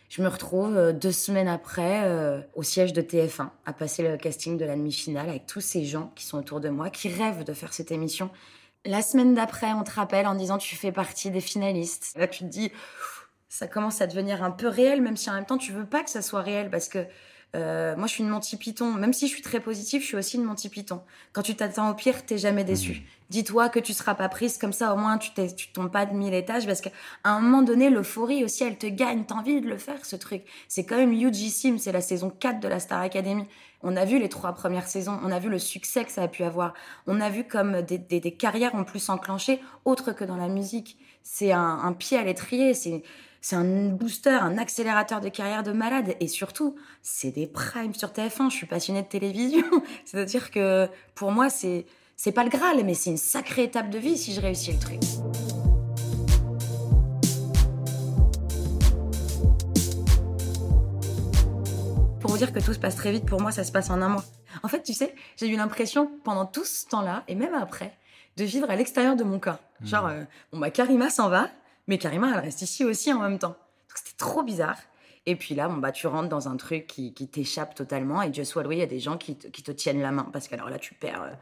Je 0.09 0.23
me 0.23 0.29
retrouve 0.29 0.77
euh, 0.77 0.93
deux 0.93 1.13
semaines 1.13 1.47
après 1.47 2.03
euh, 2.05 2.41
au 2.55 2.65
siège 2.65 2.93
de 2.93 3.01
TF1 3.01 3.51
à 3.65 3.73
passer 3.73 4.03
le 4.03 4.17
casting 4.17 4.57
de 4.57 4.65
la 4.65 4.75
demi-finale 4.75 5.29
avec 5.29 5.47
tous 5.47 5.61
ces 5.61 5.85
gens 5.85 6.11
qui 6.17 6.25
sont 6.25 6.39
autour 6.39 6.61
de 6.61 6.69
moi, 6.69 6.91
qui 6.91 7.09
rêvent 7.09 7.45
de 7.45 7.53
faire 7.53 7.73
cette 7.73 7.93
émission. 7.93 8.31
La 8.85 9.03
semaine 9.03 9.35
d'après, 9.35 9.73
on 9.73 9.85
te 9.85 9.93
rappelle 9.93 10.27
en 10.27 10.35
disant 10.35 10.59
tu 10.59 10.75
fais 10.75 10.91
partie 10.91 11.31
des 11.31 11.41
finalistes. 11.41 12.15
Là, 12.17 12.27
tu 12.27 12.41
te 12.41 12.49
dis 12.49 12.73
ça 13.49 13.69
commence 13.69 14.01
à 14.01 14.07
devenir 14.07 14.43
un 14.43 14.51
peu 14.51 14.69
réel, 14.69 15.03
même 15.03 15.17
si 15.17 15.29
en 15.31 15.35
même 15.35 15.47
temps 15.47 15.59
tu 15.59 15.71
veux 15.71 15.87
pas 15.87 16.03
que 16.03 16.11
ça 16.11 16.23
soit 16.23 16.43
réel 16.43 16.71
parce 16.71 16.89
que 16.89 17.05
euh, 17.57 17.97
moi, 17.97 18.07
je 18.07 18.13
suis 18.13 18.23
une 18.23 18.29
Monty 18.29 18.57
Python. 18.57 18.93
Même 18.93 19.13
si 19.13 19.27
je 19.27 19.33
suis 19.33 19.43
très 19.43 19.61
positive, 19.61 20.03
je 20.03 20.07
suis 20.07 20.17
aussi 20.17 20.37
une 20.37 20.45
Monty 20.45 20.69
Python. 20.69 21.03
Quand 21.33 21.43
tu 21.43 21.57
t'attends 21.57 21.91
au 21.91 21.95
pire, 21.95 22.25
t'es 22.25 22.39
jamais 22.39 22.65
déçu. 22.65 22.93
Mmh. 22.93 23.03
Dis-toi 23.31 23.69
que 23.69 23.81
tu 23.81 23.93
seras 23.93 24.15
pas 24.15 24.29
prise 24.29 24.57
comme 24.57 24.73
ça. 24.73 24.93
Au 24.95 24.97
moins, 24.97 25.19
tu 25.19 25.33
t'es, 25.33 25.53
tu 25.53 25.73
tombes 25.73 25.91
pas 25.91 26.07
de 26.07 26.15
mille 26.15 26.35
étages 26.35 26.67
parce 26.67 26.81
qu'à 26.81 26.91
un 27.25 27.41
moment 27.41 27.63
donné, 27.63 27.91
l'euphorie 27.91 28.45
aussi, 28.45 28.65
elle 28.65 28.79
te 28.79 28.87
gagne. 28.87 29.25
T'as 29.25 29.35
envie 29.35 29.61
de 29.61 29.69
le 29.69 29.79
faire, 29.79 30.05
ce 30.05 30.17
truc. 30.17 30.43
C'est 30.69 30.85
quand 30.85 30.97
même 30.97 31.13
hugissime. 31.13 31.79
C'est 31.79 31.93
la 31.93 32.01
saison 32.01 32.31
4 32.31 32.61
de 32.61 32.69
la 32.69 32.79
Star 32.79 33.01
Academy. 33.01 33.47
On 33.83 33.97
a 33.97 34.05
vu 34.05 34.19
les 34.21 34.29
trois 34.29 34.53
premières 34.53 34.87
saisons. 34.87 35.19
On 35.25 35.33
a 35.33 35.39
vu 35.39 35.49
le 35.49 35.59
succès 35.59 36.05
que 36.05 36.13
ça 36.13 36.23
a 36.23 36.29
pu 36.29 36.45
avoir. 36.45 36.75
On 37.07 37.21
a 37.21 37.31
vu 37.31 37.45
comme 37.45 37.83
des, 37.83 37.99
des, 37.99 38.21
des 38.21 38.33
carrières 38.33 38.75
ont 38.75 38.85
pu 38.85 38.99
s'enclencher 38.99 39.61
autre 39.85 40.13
que 40.13 40.25
dans 40.25 40.37
la 40.37 40.49
musique. 40.49 40.99
C'est 41.23 41.53
un, 41.53 41.81
un 41.83 41.93
pied 41.93 42.17
à 42.17 42.23
l'étrier. 42.23 42.75
C'est, 42.75 43.03
c'est 43.43 43.57
un 43.57 43.89
booster, 43.89 44.31
un 44.31 44.59
accélérateur 44.59 45.21
de 45.21 45.29
carrière 45.31 45.63
de 45.63 45.73
malade. 45.73 46.15
Et 46.21 46.29
surtout, 46.29 46.77
c'est 47.03 47.31
des 47.31 47.47
primes 47.47 47.95
sur 47.95 48.11
TF1. 48.11 48.51
Je 48.51 48.57
suis 48.57 48.67
passionnée 48.67 49.03
de 49.03 49.09
télévision. 49.09 49.65
C'est-à-dire 50.05 50.51
que 50.51 50.89
pour 51.15 51.33
moi, 51.33 51.49
c'est, 51.49 51.87
c'est 52.17 52.33
pas 52.33 52.45
le 52.45 52.51
Graal, 52.51 52.85
mais 52.85 52.95
c'est 52.95 53.11
une 53.11 53.17
sacrée 53.17 53.65
étape 53.65 53.89
de 53.89 53.99
vie 53.99 54.19
si 54.19 54.35
je 54.35 54.41
réussis 54.41 54.73
le 54.73 54.79
truc. 54.79 55.01
Pour 62.21 62.31
vous 62.33 62.37
dire 62.37 62.53
que 62.53 62.61
tout 62.61 62.75
se 62.75 62.79
passe 62.79 62.97
très 62.97 63.11
vite, 63.11 63.25
pour 63.25 63.41
moi, 63.41 63.53
ça 63.53 63.65
se 63.65 63.73
passe 63.73 63.89
en 63.89 64.03
un 64.03 64.09
mois. 64.11 64.25
En 64.63 64.69
fait, 64.69 64.83
tu 64.83 64.93
sais, 64.93 65.15
j'ai 65.39 65.49
eu 65.49 65.57
l'impression 65.57 66.11
pendant 66.25 66.45
tout 66.45 66.65
ce 66.65 66.87
temps-là, 66.89 67.25
et 67.27 67.35
même 67.35 67.55
après, 67.55 67.97
de 68.37 68.45
vivre 68.45 68.69
à 68.71 68.77
l'extérieur 68.77 69.17
de 69.17 69.25
mon 69.25 69.39
corps. 69.39 69.59
Genre, 69.83 70.07
euh, 70.07 70.25
bon, 70.53 70.59
bah, 70.59 70.71
Karima 70.71 71.09
s'en 71.09 71.31
va, 71.31 71.49
mais 71.91 71.99
Karima, 71.99 72.33
elle 72.33 72.39
reste 72.39 72.63
ici 72.63 72.85
aussi 72.85 73.13
en 73.13 73.19
même 73.19 73.41
temps. 73.41 73.57
C'était 73.97 74.17
trop 74.17 74.45
bizarre. 74.45 74.79
Et 75.27 75.35
puis 75.35 75.57
là, 75.57 75.69
bon, 75.69 75.79
bah, 75.79 75.91
tu 75.91 76.07
rentres 76.07 76.29
dans 76.29 76.49
un 76.49 76.57
truc 76.57 76.87
qui, 76.87 77.13
t'échappe 77.13 77.75
totalement. 77.75 78.23
Et 78.23 78.31
Dieu 78.31 78.45
soit 78.45 78.63
loué, 78.63 78.77
il 78.77 78.79
y 78.79 78.83
a 78.83 78.87
des 78.87 79.01
gens 79.01 79.19
qui 79.19 79.37
te, 79.37 79.73
tiennent 79.73 80.01
la 80.01 80.13
main. 80.13 80.29
Parce 80.33 80.47
que 80.47 80.55
alors 80.55 80.71
là, 80.71 80.79
tu 80.79 80.95
perds 80.95 81.23
euh, 81.23 81.33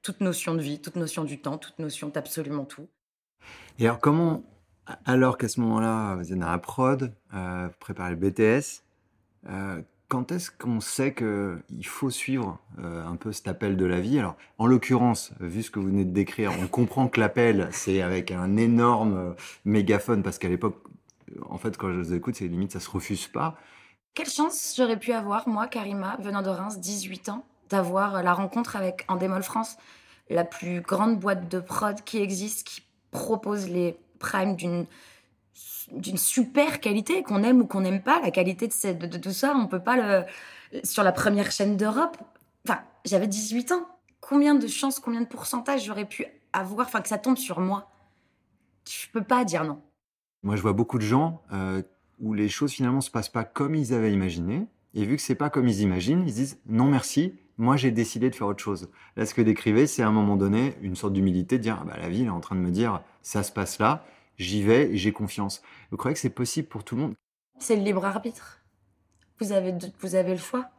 toute 0.00 0.22
notion 0.22 0.54
de 0.54 0.62
vie, 0.62 0.80
toute 0.80 0.96
notion 0.96 1.24
du 1.24 1.42
temps, 1.42 1.58
toute 1.58 1.78
notion 1.78 2.08
d'absolument 2.08 2.64
tout. 2.64 2.88
Et 3.78 3.84
alors, 3.84 4.00
comment, 4.00 4.44
alors 5.04 5.36
qu'à 5.36 5.48
ce 5.48 5.60
moment-là, 5.60 6.14
vous 6.14 6.32
êtes 6.32 6.38
dans 6.38 6.50
la 6.50 6.58
prod, 6.58 7.14
euh, 7.34 7.68
préparez 7.78 8.10
le 8.10 8.16
BTS, 8.16 8.82
euh, 9.50 9.82
quand 10.08 10.32
est-ce 10.32 10.50
qu'on 10.50 10.80
sait 10.80 11.14
qu'il 11.14 11.86
faut 11.86 12.10
suivre 12.10 12.58
euh, 12.78 13.06
un 13.06 13.16
peu 13.16 13.30
cet 13.30 13.46
appel 13.46 13.76
de 13.76 13.84
la 13.84 14.00
vie? 14.00 14.18
Alors, 14.18 14.36
en 14.56 14.66
l'occurrence, 14.66 15.32
vu 15.38 15.62
ce 15.62 15.70
que 15.70 15.78
vous 15.78 15.86
venez 15.86 16.04
de 16.04 16.12
décrire, 16.12 16.52
on 16.60 16.66
comprend 16.66 17.08
que 17.08 17.20
l'appel, 17.20 17.68
c'est 17.72 18.00
avec 18.00 18.30
un 18.30 18.56
énorme 18.56 19.16
euh, 19.16 19.32
mégaphone, 19.66 20.22
parce 20.22 20.38
qu'à 20.38 20.48
l'époque, 20.48 20.82
euh, 21.30 21.40
en 21.50 21.58
fait, 21.58 21.76
quand 21.76 21.92
je 21.92 21.98
vous 21.98 22.14
écoute, 22.14 22.36
c'est 22.36 22.48
limite, 22.48 22.72
ça 22.72 22.80
se 22.80 22.90
refuse 22.90 23.28
pas. 23.28 23.56
Quelle 24.14 24.30
chance 24.30 24.74
j'aurais 24.76 24.98
pu 24.98 25.12
avoir, 25.12 25.46
moi, 25.46 25.68
Karima, 25.68 26.16
venant 26.20 26.42
de 26.42 26.48
Reims, 26.48 26.78
18 26.80 27.28
ans, 27.28 27.44
d'avoir 27.68 28.22
la 28.22 28.32
rencontre 28.32 28.76
avec 28.76 29.04
Endemol 29.08 29.42
France, 29.42 29.76
la 30.30 30.44
plus 30.44 30.80
grande 30.80 31.18
boîte 31.18 31.50
de 31.50 31.60
prod 31.60 32.02
qui 32.02 32.18
existe, 32.18 32.66
qui 32.66 32.82
propose 33.10 33.68
les 33.68 33.96
primes 34.18 34.56
d'une 34.56 34.86
d'une 35.92 36.16
super 36.16 36.80
qualité, 36.80 37.22
qu'on 37.22 37.42
aime 37.42 37.62
ou 37.62 37.66
qu'on 37.66 37.80
n'aime 37.80 38.02
pas, 38.02 38.20
la 38.20 38.30
qualité 38.30 38.68
de, 38.68 39.06
de, 39.06 39.18
tout 39.18 39.32
ça, 39.32 39.54
on 39.56 39.66
peut 39.66 39.82
pas 39.82 39.96
le... 39.96 40.24
Sur 40.84 41.02
la 41.02 41.12
première 41.12 41.50
chaîne 41.50 41.76
d'Europe, 41.78 42.18
enfin, 42.68 42.80
j'avais 43.04 43.26
18 43.26 43.72
ans. 43.72 43.88
Combien 44.20 44.54
de 44.54 44.66
chances, 44.66 45.00
combien 45.00 45.22
de 45.22 45.26
pourcentage 45.26 45.84
j'aurais 45.86 46.04
pu 46.04 46.26
avoir, 46.52 46.86
enfin, 46.86 47.00
que 47.00 47.08
ça 47.08 47.16
tombe 47.16 47.38
sur 47.38 47.60
moi? 47.60 47.90
Je 48.86 49.06
peux 49.12 49.22
pas 49.22 49.44
dire 49.44 49.64
non. 49.64 49.80
Moi, 50.42 50.56
je 50.56 50.62
vois 50.62 50.74
beaucoup 50.74 50.98
de 50.98 51.04
gens 51.04 51.42
euh, 51.52 51.82
où 52.20 52.34
les 52.34 52.48
choses 52.48 52.72
finalement 52.72 53.00
se 53.00 53.10
passent 53.10 53.28
pas 53.28 53.44
comme 53.44 53.74
ils 53.74 53.94
avaient 53.94 54.12
imaginé. 54.12 54.66
Et 54.94 55.04
vu 55.04 55.16
que 55.16 55.22
c'est 55.22 55.34
pas 55.34 55.50
comme 55.50 55.68
ils 55.68 55.80
imaginent, 55.80 56.24
ils 56.26 56.34
disent 56.34 56.58
non 56.66 56.86
merci, 56.86 57.34
moi 57.56 57.76
j'ai 57.76 57.90
décidé 57.90 58.30
de 58.30 58.34
faire 58.34 58.46
autre 58.46 58.62
chose. 58.62 58.88
Là, 59.16 59.26
ce 59.26 59.34
que 59.34 59.42
décrivez, 59.42 59.86
c'est 59.86 60.02
à 60.02 60.08
un 60.08 60.12
moment 60.12 60.36
donné 60.36 60.74
une 60.80 60.96
sorte 60.96 61.12
d'humilité 61.12 61.58
de 61.58 61.62
dire 61.62 61.78
ah 61.80 61.84
bah, 61.84 61.96
la 62.00 62.08
vie 62.08 62.24
est 62.24 62.30
en 62.30 62.40
train 62.40 62.56
de 62.56 62.60
me 62.60 62.70
dire 62.70 63.02
ça 63.22 63.42
se 63.42 63.52
passe 63.52 63.78
là, 63.78 64.04
j'y 64.38 64.62
vais 64.62 64.90
et 64.90 64.96
j'ai 64.96 65.12
confiance. 65.12 65.62
Vous 65.90 65.96
croyez 65.96 66.14
que 66.14 66.20
c'est 66.20 66.30
possible 66.30 66.68
pour 66.68 66.84
tout 66.84 66.96
le 66.96 67.02
monde? 67.02 67.14
C'est 67.58 67.76
le 67.76 67.82
libre 67.82 68.04
arbitre. 68.04 68.62
Vous 69.40 69.52
avez, 69.52 69.74
vous 70.00 70.14
avez 70.14 70.32
le 70.32 70.38
choix 70.38 70.70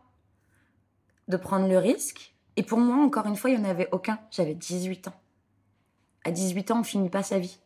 de 1.27 1.37
prendre 1.37 1.67
le 1.67 1.77
risque. 1.77 2.35
Et 2.55 2.63
pour 2.63 2.79
moi, 2.79 2.97
encore 2.97 3.25
une 3.27 3.35
fois, 3.35 3.49
il 3.49 3.59
n'y 3.59 3.65
en 3.65 3.69
avait 3.69 3.87
aucun. 3.91 4.19
J'avais 4.31 4.55
18 4.55 5.09
ans. 5.09 5.13
À 6.25 6.31
18 6.31 6.71
ans, 6.71 6.79
on 6.81 6.83
finit 6.83 7.09
pas 7.09 7.23
sa 7.23 7.39
vie. 7.39 7.59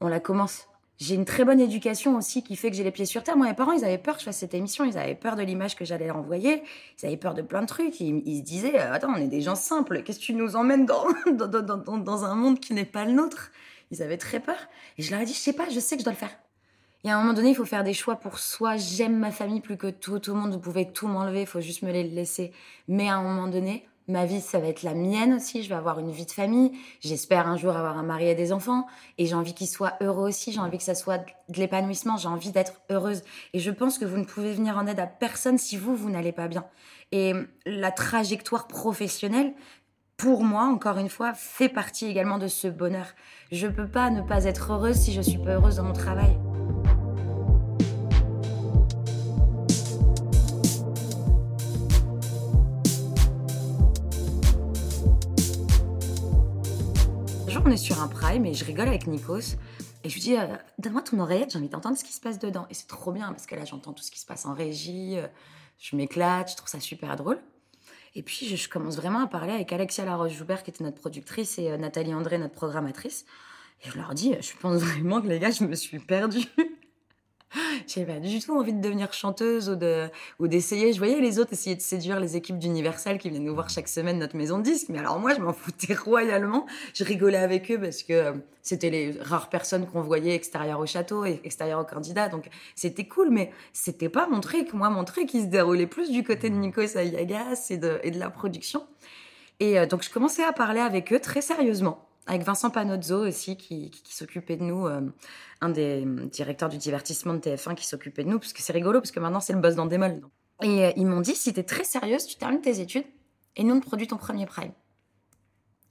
On 0.00 0.08
la 0.08 0.18
commence. 0.18 0.66
J'ai 0.98 1.14
une 1.14 1.24
très 1.24 1.44
bonne 1.44 1.60
éducation 1.60 2.16
aussi 2.16 2.42
qui 2.42 2.56
fait 2.56 2.70
que 2.70 2.76
j'ai 2.76 2.84
les 2.84 2.90
pieds 2.90 3.06
sur 3.06 3.22
terre. 3.22 3.36
Moi, 3.36 3.46
mes 3.46 3.54
parents, 3.54 3.72
ils 3.72 3.84
avaient 3.84 3.98
peur 3.98 4.14
que 4.14 4.20
je 4.20 4.26
fasse 4.26 4.38
cette 4.38 4.54
émission. 4.54 4.84
Ils 4.84 4.98
avaient 4.98 5.14
peur 5.14 5.36
de 5.36 5.42
l'image 5.42 5.76
que 5.76 5.84
j'allais 5.84 6.06
leur 6.06 6.16
envoyer. 6.16 6.62
Ils 7.00 7.06
avaient 7.06 7.16
peur 7.16 7.34
de 7.34 7.42
plein 7.42 7.62
de 7.62 7.66
trucs. 7.66 8.00
Ils, 8.00 8.38
se 8.38 8.42
disaient 8.42 8.78
Attends, 8.78 9.12
on 9.12 9.16
est 9.16 9.28
des 9.28 9.40
gens 9.40 9.54
simples. 9.54 10.02
Qu'est-ce 10.02 10.20
que 10.20 10.24
tu 10.24 10.34
nous 10.34 10.56
emmènes 10.56 10.86
dans, 10.86 11.06
dans, 11.32 11.48
dans, 11.48 11.98
dans 11.98 12.24
un 12.24 12.34
monde 12.34 12.60
qui 12.60 12.72
n'est 12.74 12.84
pas 12.84 13.04
le 13.04 13.12
nôtre? 13.12 13.50
Ils 13.92 14.02
avaient 14.02 14.18
très 14.18 14.40
peur. 14.40 14.56
Et 14.98 15.02
je 15.02 15.12
leur 15.12 15.20
ai 15.20 15.24
dit 15.24 15.34
Je 15.34 15.38
sais 15.38 15.52
pas, 15.52 15.68
je 15.68 15.78
sais 15.78 15.96
que 15.96 16.00
je 16.00 16.04
dois 16.04 16.14
le 16.14 16.18
faire. 16.18 16.36
Y 17.04 17.10
a 17.10 17.16
un 17.16 17.20
moment 17.20 17.34
donné, 17.34 17.50
il 17.50 17.56
faut 17.56 17.64
faire 17.64 17.84
des 17.84 17.94
choix 17.94 18.16
pour 18.16 18.38
soi. 18.38 18.76
J'aime 18.76 19.18
ma 19.18 19.30
famille 19.32 19.60
plus 19.60 19.76
que 19.76 19.88
tout. 19.88 20.18
Tout 20.18 20.34
le 20.34 20.40
monde, 20.40 20.52
vous 20.52 20.60
pouvez 20.60 20.90
tout 20.90 21.08
m'enlever, 21.08 21.42
il 21.42 21.46
faut 21.46 21.60
juste 21.60 21.82
me 21.82 21.92
les 21.92 22.04
laisser. 22.04 22.52
Mais 22.86 23.08
à 23.08 23.16
un 23.16 23.22
moment 23.22 23.48
donné, 23.48 23.88
ma 24.06 24.24
vie, 24.24 24.40
ça 24.40 24.60
va 24.60 24.68
être 24.68 24.84
la 24.84 24.94
mienne 24.94 25.34
aussi. 25.34 25.64
Je 25.64 25.68
vais 25.68 25.74
avoir 25.74 25.98
une 25.98 26.12
vie 26.12 26.26
de 26.26 26.30
famille. 26.30 26.72
J'espère 27.00 27.48
un 27.48 27.56
jour 27.56 27.76
avoir 27.76 27.98
un 27.98 28.04
mari 28.04 28.28
et 28.28 28.36
des 28.36 28.52
enfants. 28.52 28.86
Et 29.18 29.26
j'ai 29.26 29.34
envie 29.34 29.52
qu'ils 29.52 29.66
soient 29.66 29.94
heureux 30.00 30.28
aussi. 30.28 30.52
J'ai 30.52 30.60
envie 30.60 30.78
que 30.78 30.84
ça 30.84 30.94
soit 30.94 31.18
de 31.18 31.58
l'épanouissement. 31.58 32.16
J'ai 32.16 32.28
envie 32.28 32.52
d'être 32.52 32.74
heureuse. 32.88 33.22
Et 33.52 33.58
je 33.58 33.72
pense 33.72 33.98
que 33.98 34.04
vous 34.04 34.16
ne 34.16 34.24
pouvez 34.24 34.52
venir 34.52 34.78
en 34.78 34.86
aide 34.86 35.00
à 35.00 35.06
personne 35.06 35.58
si 35.58 35.76
vous, 35.76 35.96
vous 35.96 36.08
n'allez 36.08 36.32
pas 36.32 36.46
bien. 36.46 36.64
Et 37.10 37.34
la 37.66 37.90
trajectoire 37.90 38.68
professionnelle, 38.68 39.54
pour 40.16 40.44
moi, 40.44 40.64
encore 40.64 40.98
une 40.98 41.08
fois, 41.08 41.34
fait 41.34 41.68
partie 41.68 42.06
également 42.06 42.38
de 42.38 42.46
ce 42.46 42.68
bonheur. 42.68 43.06
Je 43.50 43.66
ne 43.66 43.72
peux 43.72 43.88
pas 43.88 44.10
ne 44.10 44.22
pas 44.22 44.44
être 44.44 44.72
heureuse 44.72 44.96
si 44.96 45.12
je 45.12 45.18
ne 45.18 45.22
suis 45.22 45.38
pas 45.38 45.54
heureuse 45.54 45.76
dans 45.76 45.84
mon 45.84 45.92
travail. 45.92 46.38
Un 57.46 57.50
jour, 57.50 57.62
on 57.66 57.70
est 57.70 57.76
sur 57.76 58.00
un 58.00 58.08
prime 58.08 58.46
et 58.46 58.54
je 58.54 58.64
rigole 58.64 58.88
avec 58.88 59.06
Nikos. 59.06 59.56
Et 60.04 60.08
je 60.08 60.14
lui 60.14 60.20
dis, 60.20 60.36
euh, 60.36 60.56
donne-moi 60.78 61.02
ton 61.02 61.20
oreillette, 61.20 61.52
j'ai 61.52 61.58
envie 61.58 61.68
d'entendre 61.68 61.96
ce 61.96 62.04
qui 62.04 62.12
se 62.12 62.20
passe 62.20 62.38
dedans. 62.38 62.66
Et 62.70 62.74
c'est 62.74 62.88
trop 62.88 63.12
bien, 63.12 63.28
parce 63.28 63.46
que 63.46 63.54
là, 63.54 63.64
j'entends 63.64 63.92
tout 63.92 64.02
ce 64.02 64.10
qui 64.10 64.18
se 64.18 64.26
passe 64.26 64.46
en 64.46 64.54
régie, 64.54 65.18
euh, 65.18 65.28
je 65.78 65.94
m'éclate, 65.94 66.50
je 66.50 66.56
trouve 66.56 66.68
ça 66.68 66.80
super 66.80 67.14
drôle. 67.16 67.38
Et 68.14 68.22
puis, 68.22 68.56
je, 68.56 68.68
commence 68.68 68.96
vraiment 68.96 69.20
à 69.20 69.26
parler 69.26 69.52
avec 69.52 69.72
Alexia 69.72 70.04
Laroche-Joubert, 70.04 70.62
qui 70.62 70.70
était 70.70 70.84
notre 70.84 71.00
productrice, 71.00 71.58
et 71.58 71.70
euh, 71.70 71.76
Nathalie 71.78 72.14
André, 72.14 72.38
notre 72.38 72.54
programmatrice. 72.54 73.24
Et 73.84 73.90
je 73.90 73.96
leur 73.96 74.14
dis, 74.14 74.34
je 74.40 74.52
pense 74.60 74.80
vraiment 74.80 75.20
que 75.22 75.28
les 75.28 75.38
gars, 75.38 75.50
je 75.50 75.64
me 75.64 75.74
suis 75.74 75.98
perdue. 75.98 76.44
J'avais 77.94 78.14
pas 78.14 78.20
du 78.20 78.40
tout 78.40 78.56
envie 78.56 78.72
de 78.72 78.80
devenir 78.80 79.12
chanteuse 79.12 79.68
ou 79.68 79.76
de 79.76 80.08
ou 80.38 80.48
d'essayer. 80.48 80.92
Je 80.92 80.98
voyais 80.98 81.20
les 81.20 81.38
autres 81.38 81.52
essayer 81.52 81.76
de 81.76 81.80
séduire 81.80 82.20
les 82.20 82.36
équipes 82.36 82.58
d'Universal 82.58 83.18
qui 83.18 83.28
venaient 83.28 83.40
nous 83.40 83.54
voir 83.54 83.68
chaque 83.68 83.88
semaine 83.88 84.18
notre 84.18 84.36
maison 84.36 84.58
de 84.58 84.62
disques. 84.62 84.88
Mais 84.88 84.98
alors 84.98 85.18
moi, 85.18 85.34
je 85.34 85.40
m'en 85.40 85.52
foutais 85.52 85.94
royalement. 86.06 86.66
Je 86.94 87.04
rigolais 87.04 87.38
avec 87.38 87.70
eux 87.70 87.78
parce 87.78 88.02
que 88.02 88.12
euh, 88.12 88.32
c'était 88.62 88.90
les 88.90 89.12
rares 89.20 89.50
personnes 89.50 89.86
qu'on 89.86 90.00
voyait 90.00 90.34
extérieures 90.34 90.80
au 90.80 90.86
château 90.86 91.24
et 91.24 91.40
extérieures 91.44 91.80
au 91.80 91.84
candidat. 91.84 92.28
Donc 92.28 92.48
c'était 92.74 93.06
cool, 93.06 93.30
mais 93.30 93.50
c'était 93.72 94.08
pas 94.08 94.26
mon 94.26 94.40
truc. 94.40 94.72
Moi, 94.72 94.88
mon 94.88 95.04
truc, 95.04 95.34
il 95.34 95.42
se 95.42 95.46
déroulait 95.46 95.86
plus 95.86 96.10
du 96.10 96.24
côté 96.24 96.48
de 96.48 96.54
Nikos 96.54 96.96
Ayagas 96.96 97.66
et 97.70 97.76
de, 97.76 98.00
et 98.02 98.10
de 98.10 98.18
la 98.18 98.30
production. 98.30 98.86
Et 99.60 99.78
euh, 99.78 99.86
donc 99.86 100.02
je 100.02 100.10
commençais 100.10 100.44
à 100.44 100.52
parler 100.52 100.80
avec 100.80 101.12
eux 101.12 101.20
très 101.20 101.42
sérieusement 101.42 102.08
avec 102.26 102.42
Vincent 102.42 102.70
Panozzo 102.70 103.26
aussi, 103.26 103.56
qui, 103.56 103.90
s'occupait 104.04 104.56
de 104.56 104.62
nous, 104.62 104.86
euh, 104.86 105.00
un 105.60 105.68
des 105.68 106.04
directeurs 106.30 106.68
du 106.68 106.78
divertissement 106.78 107.34
de 107.34 107.40
TF1 107.40 107.74
qui 107.74 107.86
s'occupait 107.86 108.24
de 108.24 108.28
nous, 108.28 108.38
parce 108.38 108.52
que 108.52 108.62
c'est 108.62 108.72
rigolo, 108.72 109.00
parce 109.00 109.10
que 109.10 109.20
maintenant 109.20 109.40
c'est 109.40 109.52
le 109.52 109.60
boss 109.60 109.74
dans. 109.74 109.88
Et 109.88 110.84
euh, 110.84 110.92
ils 110.96 111.06
m'ont 111.06 111.20
dit, 111.20 111.34
si 111.34 111.52
t'es 111.52 111.64
très 111.64 111.84
sérieuse, 111.84 112.26
tu 112.26 112.36
termines 112.36 112.60
tes 112.60 112.80
études 112.80 113.06
et 113.56 113.64
nous 113.64 113.74
on 113.74 113.80
produit 113.80 114.06
ton 114.06 114.16
premier 114.16 114.46
prime. 114.46 114.72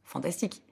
Fantastique. 0.04 0.64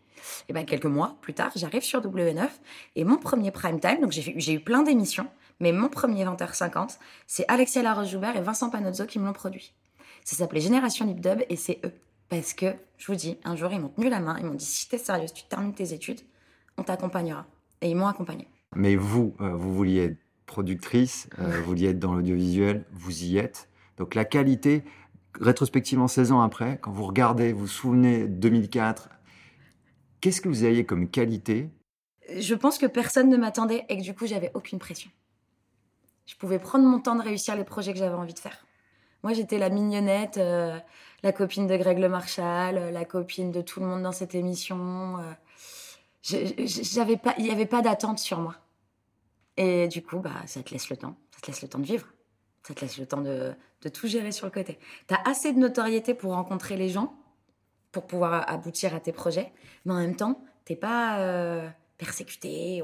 Et 0.47 0.53
ben 0.53 0.65
quelques 0.65 0.85
mois 0.85 1.17
plus 1.21 1.33
tard, 1.33 1.51
j'arrive 1.55 1.83
sur 1.83 2.01
W9 2.01 2.47
et 2.95 3.03
mon 3.03 3.17
premier 3.17 3.51
prime 3.51 3.79
time, 3.79 4.01
donc 4.01 4.11
j'ai 4.11 4.53
eu 4.53 4.59
plein 4.59 4.83
d'émissions, 4.83 5.27
mais 5.59 5.71
mon 5.71 5.89
premier 5.89 6.25
20h50, 6.25 6.97
c'est 7.25 7.45
Alexia 7.47 7.81
Laroche-Joubert 7.81 8.35
et 8.35 8.41
Vincent 8.41 8.69
Panozzo 8.69 9.05
qui 9.05 9.19
me 9.19 9.25
l'ont 9.25 9.33
produit. 9.33 9.73
Ça 10.25 10.35
s'appelait 10.35 10.59
Génération 10.59 11.05
Lip 11.05 11.21
Dub 11.21 11.43
et 11.49 11.55
c'est 11.55 11.79
eux 11.85 11.93
parce 12.29 12.53
que, 12.53 12.67
je 12.97 13.07
vous 13.07 13.15
dis, 13.15 13.37
un 13.43 13.55
jour, 13.55 13.71
ils 13.71 13.79
m'ont 13.79 13.89
tenu 13.89 14.09
la 14.09 14.19
main, 14.19 14.37
ils 14.39 14.45
m'ont 14.45 14.53
dit 14.53 14.65
si 14.65 14.87
t'es 14.87 14.97
sérieuse, 14.97 15.33
tu 15.33 15.43
termines 15.45 15.73
tes 15.73 15.93
études, 15.93 16.21
on 16.77 16.83
t'accompagnera. 16.83 17.45
Et 17.81 17.89
ils 17.89 17.95
m'ont 17.95 18.07
accompagné. 18.07 18.47
Mais 18.75 18.95
vous, 18.95 19.35
euh, 19.41 19.55
vous 19.55 19.73
vouliez 19.73 20.03
être 20.03 20.17
productrice, 20.45 21.27
euh, 21.39 21.57
vous 21.57 21.63
vouliez 21.63 21.89
être 21.89 21.99
dans 21.99 22.13
l'audiovisuel, 22.13 22.85
vous 22.91 23.23
y 23.23 23.37
êtes. 23.37 23.69
Donc 23.97 24.15
la 24.15 24.25
qualité, 24.25 24.83
rétrospectivement 25.39 26.07
16 26.07 26.31
ans 26.31 26.41
après, 26.41 26.77
quand 26.81 26.91
vous 26.91 27.05
regardez, 27.05 27.53
vous 27.53 27.61
vous 27.61 27.67
souvenez 27.67 28.27
2004, 28.27 29.09
qu'est-ce 30.21 30.41
que 30.41 30.49
vous 30.49 30.63
aviez 30.63 30.85
comme 30.85 31.09
qualité? 31.09 31.69
Je 32.37 32.53
pense 32.53 32.77
que 32.77 32.85
personne 32.85 33.29
ne 33.29 33.37
m'attendait 33.37 33.85
et 33.89 33.97
que 33.97 34.03
du 34.03 34.13
coup, 34.13 34.27
j'avais 34.27 34.51
aucune 34.53 34.77
pression. 34.77 35.09
Je 36.25 36.35
pouvais 36.35 36.59
prendre 36.59 36.85
mon 36.85 36.99
temps 36.99 37.15
de 37.15 37.23
réussir 37.23 37.55
les 37.55 37.63
projets 37.63 37.91
que 37.91 37.99
j'avais 37.99 38.15
envie 38.15 38.35
de 38.35 38.39
faire. 38.39 38.65
Moi, 39.23 39.33
j'étais 39.33 39.57
la 39.57 39.69
mignonnette, 39.69 40.37
euh, 40.37 40.77
la 41.23 41.31
copine 41.33 41.67
de 41.67 41.75
Greg 41.75 41.99
Le 41.99 42.09
Marchal, 42.09 42.77
euh, 42.77 42.91
la 42.91 43.05
copine 43.05 43.51
de 43.51 43.61
tout 43.61 43.79
le 43.79 43.85
monde 43.85 44.03
dans 44.03 44.11
cette 44.11 44.33
émission. 44.35 45.17
Euh. 45.19 45.33
J'avais 46.21 47.17
pas, 47.17 47.33
il 47.37 47.45
n'y 47.45 47.51
avait 47.51 47.65
pas 47.65 47.81
d'attente 47.81 48.19
sur 48.19 48.39
moi. 48.39 48.55
Et 49.57 49.87
du 49.87 50.01
coup, 50.01 50.19
bah, 50.19 50.31
ça 50.45 50.63
te 50.63 50.71
laisse 50.71 50.89
le 50.89 50.97
temps. 50.97 51.15
Ça 51.31 51.41
te 51.41 51.47
laisse 51.47 51.61
le 51.61 51.67
temps 51.67 51.79
de 51.79 51.85
vivre. 51.85 52.07
Ça 52.63 52.73
te 52.73 52.81
laisse 52.81 52.97
le 52.97 53.05
temps 53.05 53.21
de, 53.21 53.53
tout 53.93 54.07
gérer 54.07 54.31
sur 54.31 54.45
le 54.45 54.51
côté. 54.51 54.79
Tu 55.07 55.13
as 55.13 55.21
assez 55.29 55.51
de 55.53 55.59
notoriété 55.59 56.13
pour 56.13 56.33
rencontrer 56.33 56.77
les 56.77 56.89
gens, 56.89 57.13
pour 57.91 58.05
pouvoir 58.05 58.49
aboutir 58.49 58.93
à 58.95 58.99
tes 58.99 59.11
projets, 59.11 59.51
mais 59.85 59.93
en 59.93 59.97
même 59.97 60.15
temps, 60.15 60.41
t'es 60.65 60.75
pas 60.75 61.73
persécuté, 61.97 62.83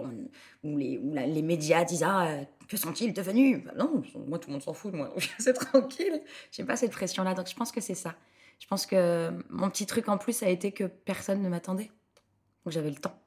ou 0.63 0.77
les, 0.77 0.97
les, 0.97 1.41
médias 1.41 1.83
disent 1.83 2.03
ah, 2.03 2.27
que 2.67 2.77
sont-ils 2.77 3.13
devenus? 3.13 3.63
Bah 3.63 3.73
Non, 3.77 4.03
moi 4.27 4.39
tout 4.39 4.49
le 4.49 4.53
monde 4.53 4.63
s'en 4.63 4.73
fout, 4.73 4.93
moi 4.93 5.13
c'est 5.39 5.53
tranquille. 5.53 6.21
J'ai 6.51 6.63
pas 6.63 6.75
cette 6.75 6.91
pression-là, 6.91 7.33
donc 7.33 7.49
je 7.49 7.55
pense 7.55 7.71
que 7.71 7.81
c'est 7.81 7.95
ça. 7.95 8.15
Je 8.59 8.67
pense 8.67 8.85
que 8.85 9.31
mon 9.49 9.69
petit 9.69 9.85
truc 9.85 10.09
en 10.09 10.17
plus 10.17 10.43
a 10.43 10.49
été 10.49 10.71
que 10.71 10.85
personne 10.85 11.41
ne 11.41 11.49
m'attendait, 11.49 11.91
donc 12.63 12.73
j'avais 12.73 12.89
le 12.89 12.95
temps. 12.95 13.19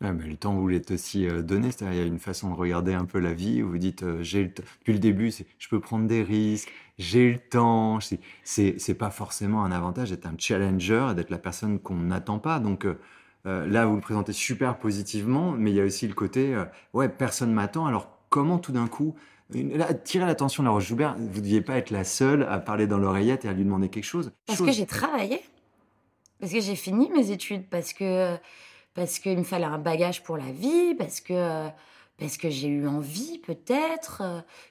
mais 0.00 0.26
le 0.26 0.36
temps, 0.36 0.54
vous 0.54 0.68
l'êtes 0.68 0.90
aussi 0.90 1.26
euh, 1.26 1.42
donné. 1.42 1.70
C'est-à-dire, 1.70 1.94
il 1.94 2.00
y 2.00 2.02
a 2.02 2.06
une 2.06 2.18
façon 2.18 2.50
de 2.50 2.54
regarder 2.54 2.94
un 2.94 3.04
peu 3.04 3.18
la 3.18 3.32
vie 3.32 3.62
où 3.62 3.70
vous 3.70 3.78
dites, 3.78 4.02
euh, 4.02 4.22
j'ai 4.22 4.42
le 4.42 4.48
depuis 4.48 4.92
le 4.92 4.98
début, 4.98 5.30
c'est, 5.30 5.46
je 5.58 5.68
peux 5.68 5.80
prendre 5.80 6.06
des 6.06 6.22
risques, 6.22 6.72
j'ai 6.98 7.32
le 7.32 7.38
temps. 7.38 8.00
C'est, 8.00 8.20
c'est, 8.78 8.94
pas 8.94 9.10
forcément 9.10 9.64
un 9.64 9.72
avantage 9.72 10.10
d'être 10.10 10.26
un 10.26 10.34
challenger 10.36 11.12
d'être 11.16 11.30
la 11.30 11.38
personne 11.38 11.78
qu'on 11.78 11.96
n'attend 11.96 12.38
pas. 12.38 12.58
Donc, 12.58 12.86
euh, 12.86 13.66
là, 13.66 13.86
vous 13.86 13.94
le 13.94 14.00
présentez 14.00 14.32
super 14.32 14.78
positivement, 14.78 15.52
mais 15.52 15.70
il 15.70 15.76
y 15.76 15.80
a 15.80 15.84
aussi 15.84 16.08
le 16.08 16.14
côté, 16.14 16.56
ouais, 16.92 17.08
personne 17.08 17.52
m'attend. 17.52 17.86
Alors, 17.86 18.13
comment 18.34 18.58
tout 18.58 18.72
d'un 18.72 18.88
coup, 18.88 19.14
tirer 20.02 20.26
l'attention 20.26 20.64
de 20.64 20.66
la 20.66 20.72
Roche-Joubert, 20.72 21.14
vous 21.16 21.22
ne 21.22 21.40
deviez 21.40 21.60
pas 21.60 21.76
être 21.76 21.90
la 21.90 22.02
seule 22.02 22.42
à 22.42 22.58
parler 22.58 22.88
dans 22.88 22.98
l'oreillette 22.98 23.44
et 23.44 23.48
à 23.48 23.52
lui 23.52 23.62
demander 23.62 23.88
quelque 23.88 24.02
chose. 24.02 24.32
Parce 24.46 24.60
que 24.60 24.72
j'ai 24.72 24.86
travaillé, 24.86 25.40
parce 26.40 26.50
que 26.50 26.58
j'ai 26.58 26.74
fini 26.74 27.08
mes 27.10 27.30
études, 27.30 27.68
parce 27.70 27.92
que 27.92 28.36
parce 28.94 29.20
qu'il 29.20 29.38
me 29.38 29.44
fallait 29.44 29.66
un 29.66 29.78
bagage 29.78 30.24
pour 30.24 30.36
la 30.36 30.50
vie, 30.50 30.96
parce 30.96 31.20
que 31.20 31.68
parce 32.18 32.36
que 32.36 32.50
j'ai 32.50 32.66
eu 32.66 32.88
envie 32.88 33.38
peut-être. 33.38 34.22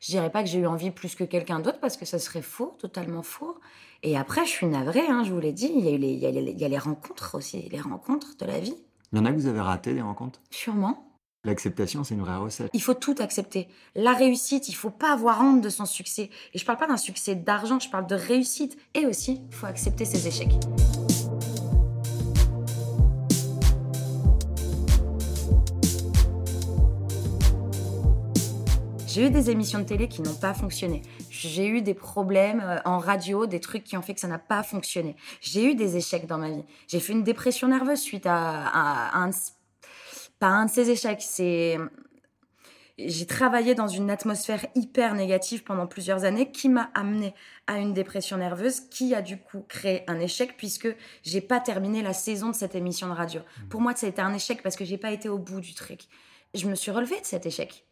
Je 0.01 0.11
dirais 0.11 0.29
pas 0.29 0.43
que 0.43 0.49
j'ai 0.49 0.59
eu 0.59 0.67
envie 0.67 0.91
plus 0.91 1.15
que 1.15 1.23
quelqu'un 1.23 1.61
d'autre 1.61 1.79
parce 1.79 1.95
que 1.95 2.03
ça 2.03 2.19
serait 2.19 2.41
faux, 2.41 2.75
totalement 2.79 3.23
faux. 3.23 3.57
Et 4.01 4.17
après, 4.17 4.45
je 4.45 4.49
suis 4.49 4.67
navrée, 4.67 5.07
hein, 5.07 5.23
je 5.23 5.31
vous 5.31 5.39
l'ai 5.39 5.53
dit, 5.53 5.71
il 5.73 5.85
y, 5.85 5.87
a 5.87 5.91
eu 5.91 5.97
les, 5.97 6.11
il, 6.11 6.19
y 6.19 6.25
a 6.25 6.31
les, 6.31 6.51
il 6.51 6.59
y 6.59 6.65
a 6.65 6.67
les 6.67 6.77
rencontres 6.77 7.35
aussi, 7.35 7.69
les 7.69 7.79
rencontres 7.79 8.35
de 8.37 8.45
la 8.45 8.59
vie. 8.59 8.75
Il 9.13 9.19
y 9.19 9.21
en 9.21 9.25
a 9.25 9.31
que 9.31 9.37
vous 9.37 9.47
avez 9.47 9.61
raté, 9.61 9.93
des 9.93 10.01
rencontres? 10.01 10.41
Sûrement. 10.51 11.12
L'acceptation, 11.45 12.05
c'est 12.05 12.13
une 12.13 12.21
vraie 12.21 12.37
recette. 12.37 12.69
Il 12.71 12.81
faut 12.81 12.93
tout 12.93 13.15
accepter. 13.19 13.67
La 13.95 14.13
réussite, 14.13 14.69
il 14.69 14.75
faut 14.75 14.89
pas 14.89 15.11
avoir 15.11 15.41
honte 15.41 15.59
de 15.59 15.67
son 15.67 15.85
succès. 15.85 16.29
Et 16.53 16.57
je 16.57 16.63
parle 16.63 16.77
pas 16.77 16.87
d'un 16.87 16.95
succès 16.95 17.35
d'argent, 17.35 17.81
je 17.81 17.89
parle 17.89 18.07
de 18.07 18.15
réussite. 18.15 18.77
Et 18.93 19.05
aussi, 19.05 19.41
il 19.49 19.53
faut 19.53 19.65
accepter 19.65 20.05
ses 20.05 20.25
échecs. 20.25 20.53
J'ai 29.13 29.27
eu 29.27 29.29
des 29.29 29.51
émissions 29.51 29.77
de 29.77 29.83
télé 29.83 30.07
qui 30.07 30.23
n'ont 30.23 30.33
pas 30.33 30.55
fonctionné. 30.55 31.03
J'ai 31.29 31.67
eu 31.67 31.83
des 31.83 31.93
problèmes 31.93 32.61
euh, 32.61 32.79
en 32.85 32.97
radio, 32.97 33.45
des 33.45 33.59
trucs 33.59 33.83
qui 33.83 33.95
ont 33.95 34.01
fait 34.01 34.15
que 34.15 34.19
ça 34.19 34.27
n'a 34.27 34.39
pas 34.39 34.63
fonctionné. 34.63 35.15
J'ai 35.39 35.71
eu 35.71 35.75
des 35.75 35.97
échecs 35.97 36.25
dans 36.25 36.39
ma 36.39 36.49
vie. 36.49 36.63
J'ai 36.87 36.99
fait 36.99 37.13
une 37.13 37.21
dépression 37.21 37.67
nerveuse 37.67 37.99
suite 37.99 38.25
à, 38.25 39.11
un, 39.15 39.29
pas 40.43 40.49
un 40.49 40.65
de 40.65 40.71
ces 40.71 40.89
échecs. 40.89 41.21
C'est 41.21 41.77
j'ai 42.97 43.25
travaillé 43.25 43.75
dans 43.75 43.87
une 43.87 44.11
atmosphère 44.11 44.65
hyper 44.75 45.15
négative 45.15 45.63
pendant 45.63 45.87
plusieurs 45.87 46.25
années 46.25 46.51
qui 46.51 46.67
m'a 46.67 46.91
amené 46.93 47.33
à 47.65 47.77
une 47.79 47.93
dépression 47.93 48.35
nerveuse 48.35 48.81
qui 48.81 49.15
a 49.15 49.21
du 49.21 49.37
coup 49.37 49.63
créé 49.69 50.03
un 50.07 50.19
échec 50.19 50.57
puisque 50.57 50.93
j'ai 51.23 51.39
pas 51.39 51.61
terminé 51.61 52.03
la 52.03 52.11
saison 52.11 52.49
de 52.49 52.55
cette 52.55 52.75
émission 52.75 53.07
de 53.07 53.13
radio. 53.13 53.39
Mmh. 53.39 53.67
Pour 53.69 53.79
moi, 53.79 53.95
ça 53.95 54.05
a 54.05 54.09
été 54.09 54.21
un 54.21 54.33
échec 54.33 54.61
parce 54.61 54.75
que 54.75 54.83
j'ai 54.83 54.97
pas 54.97 55.11
été 55.11 55.29
au 55.29 55.39
bout 55.39 55.61
du 55.61 55.73
truc. 55.73 56.01
Je 56.53 56.67
me 56.67 56.75
suis 56.75 56.91
relevée 56.91 57.21
de 57.21 57.25
cet 57.25 57.45
échec. 57.45 57.85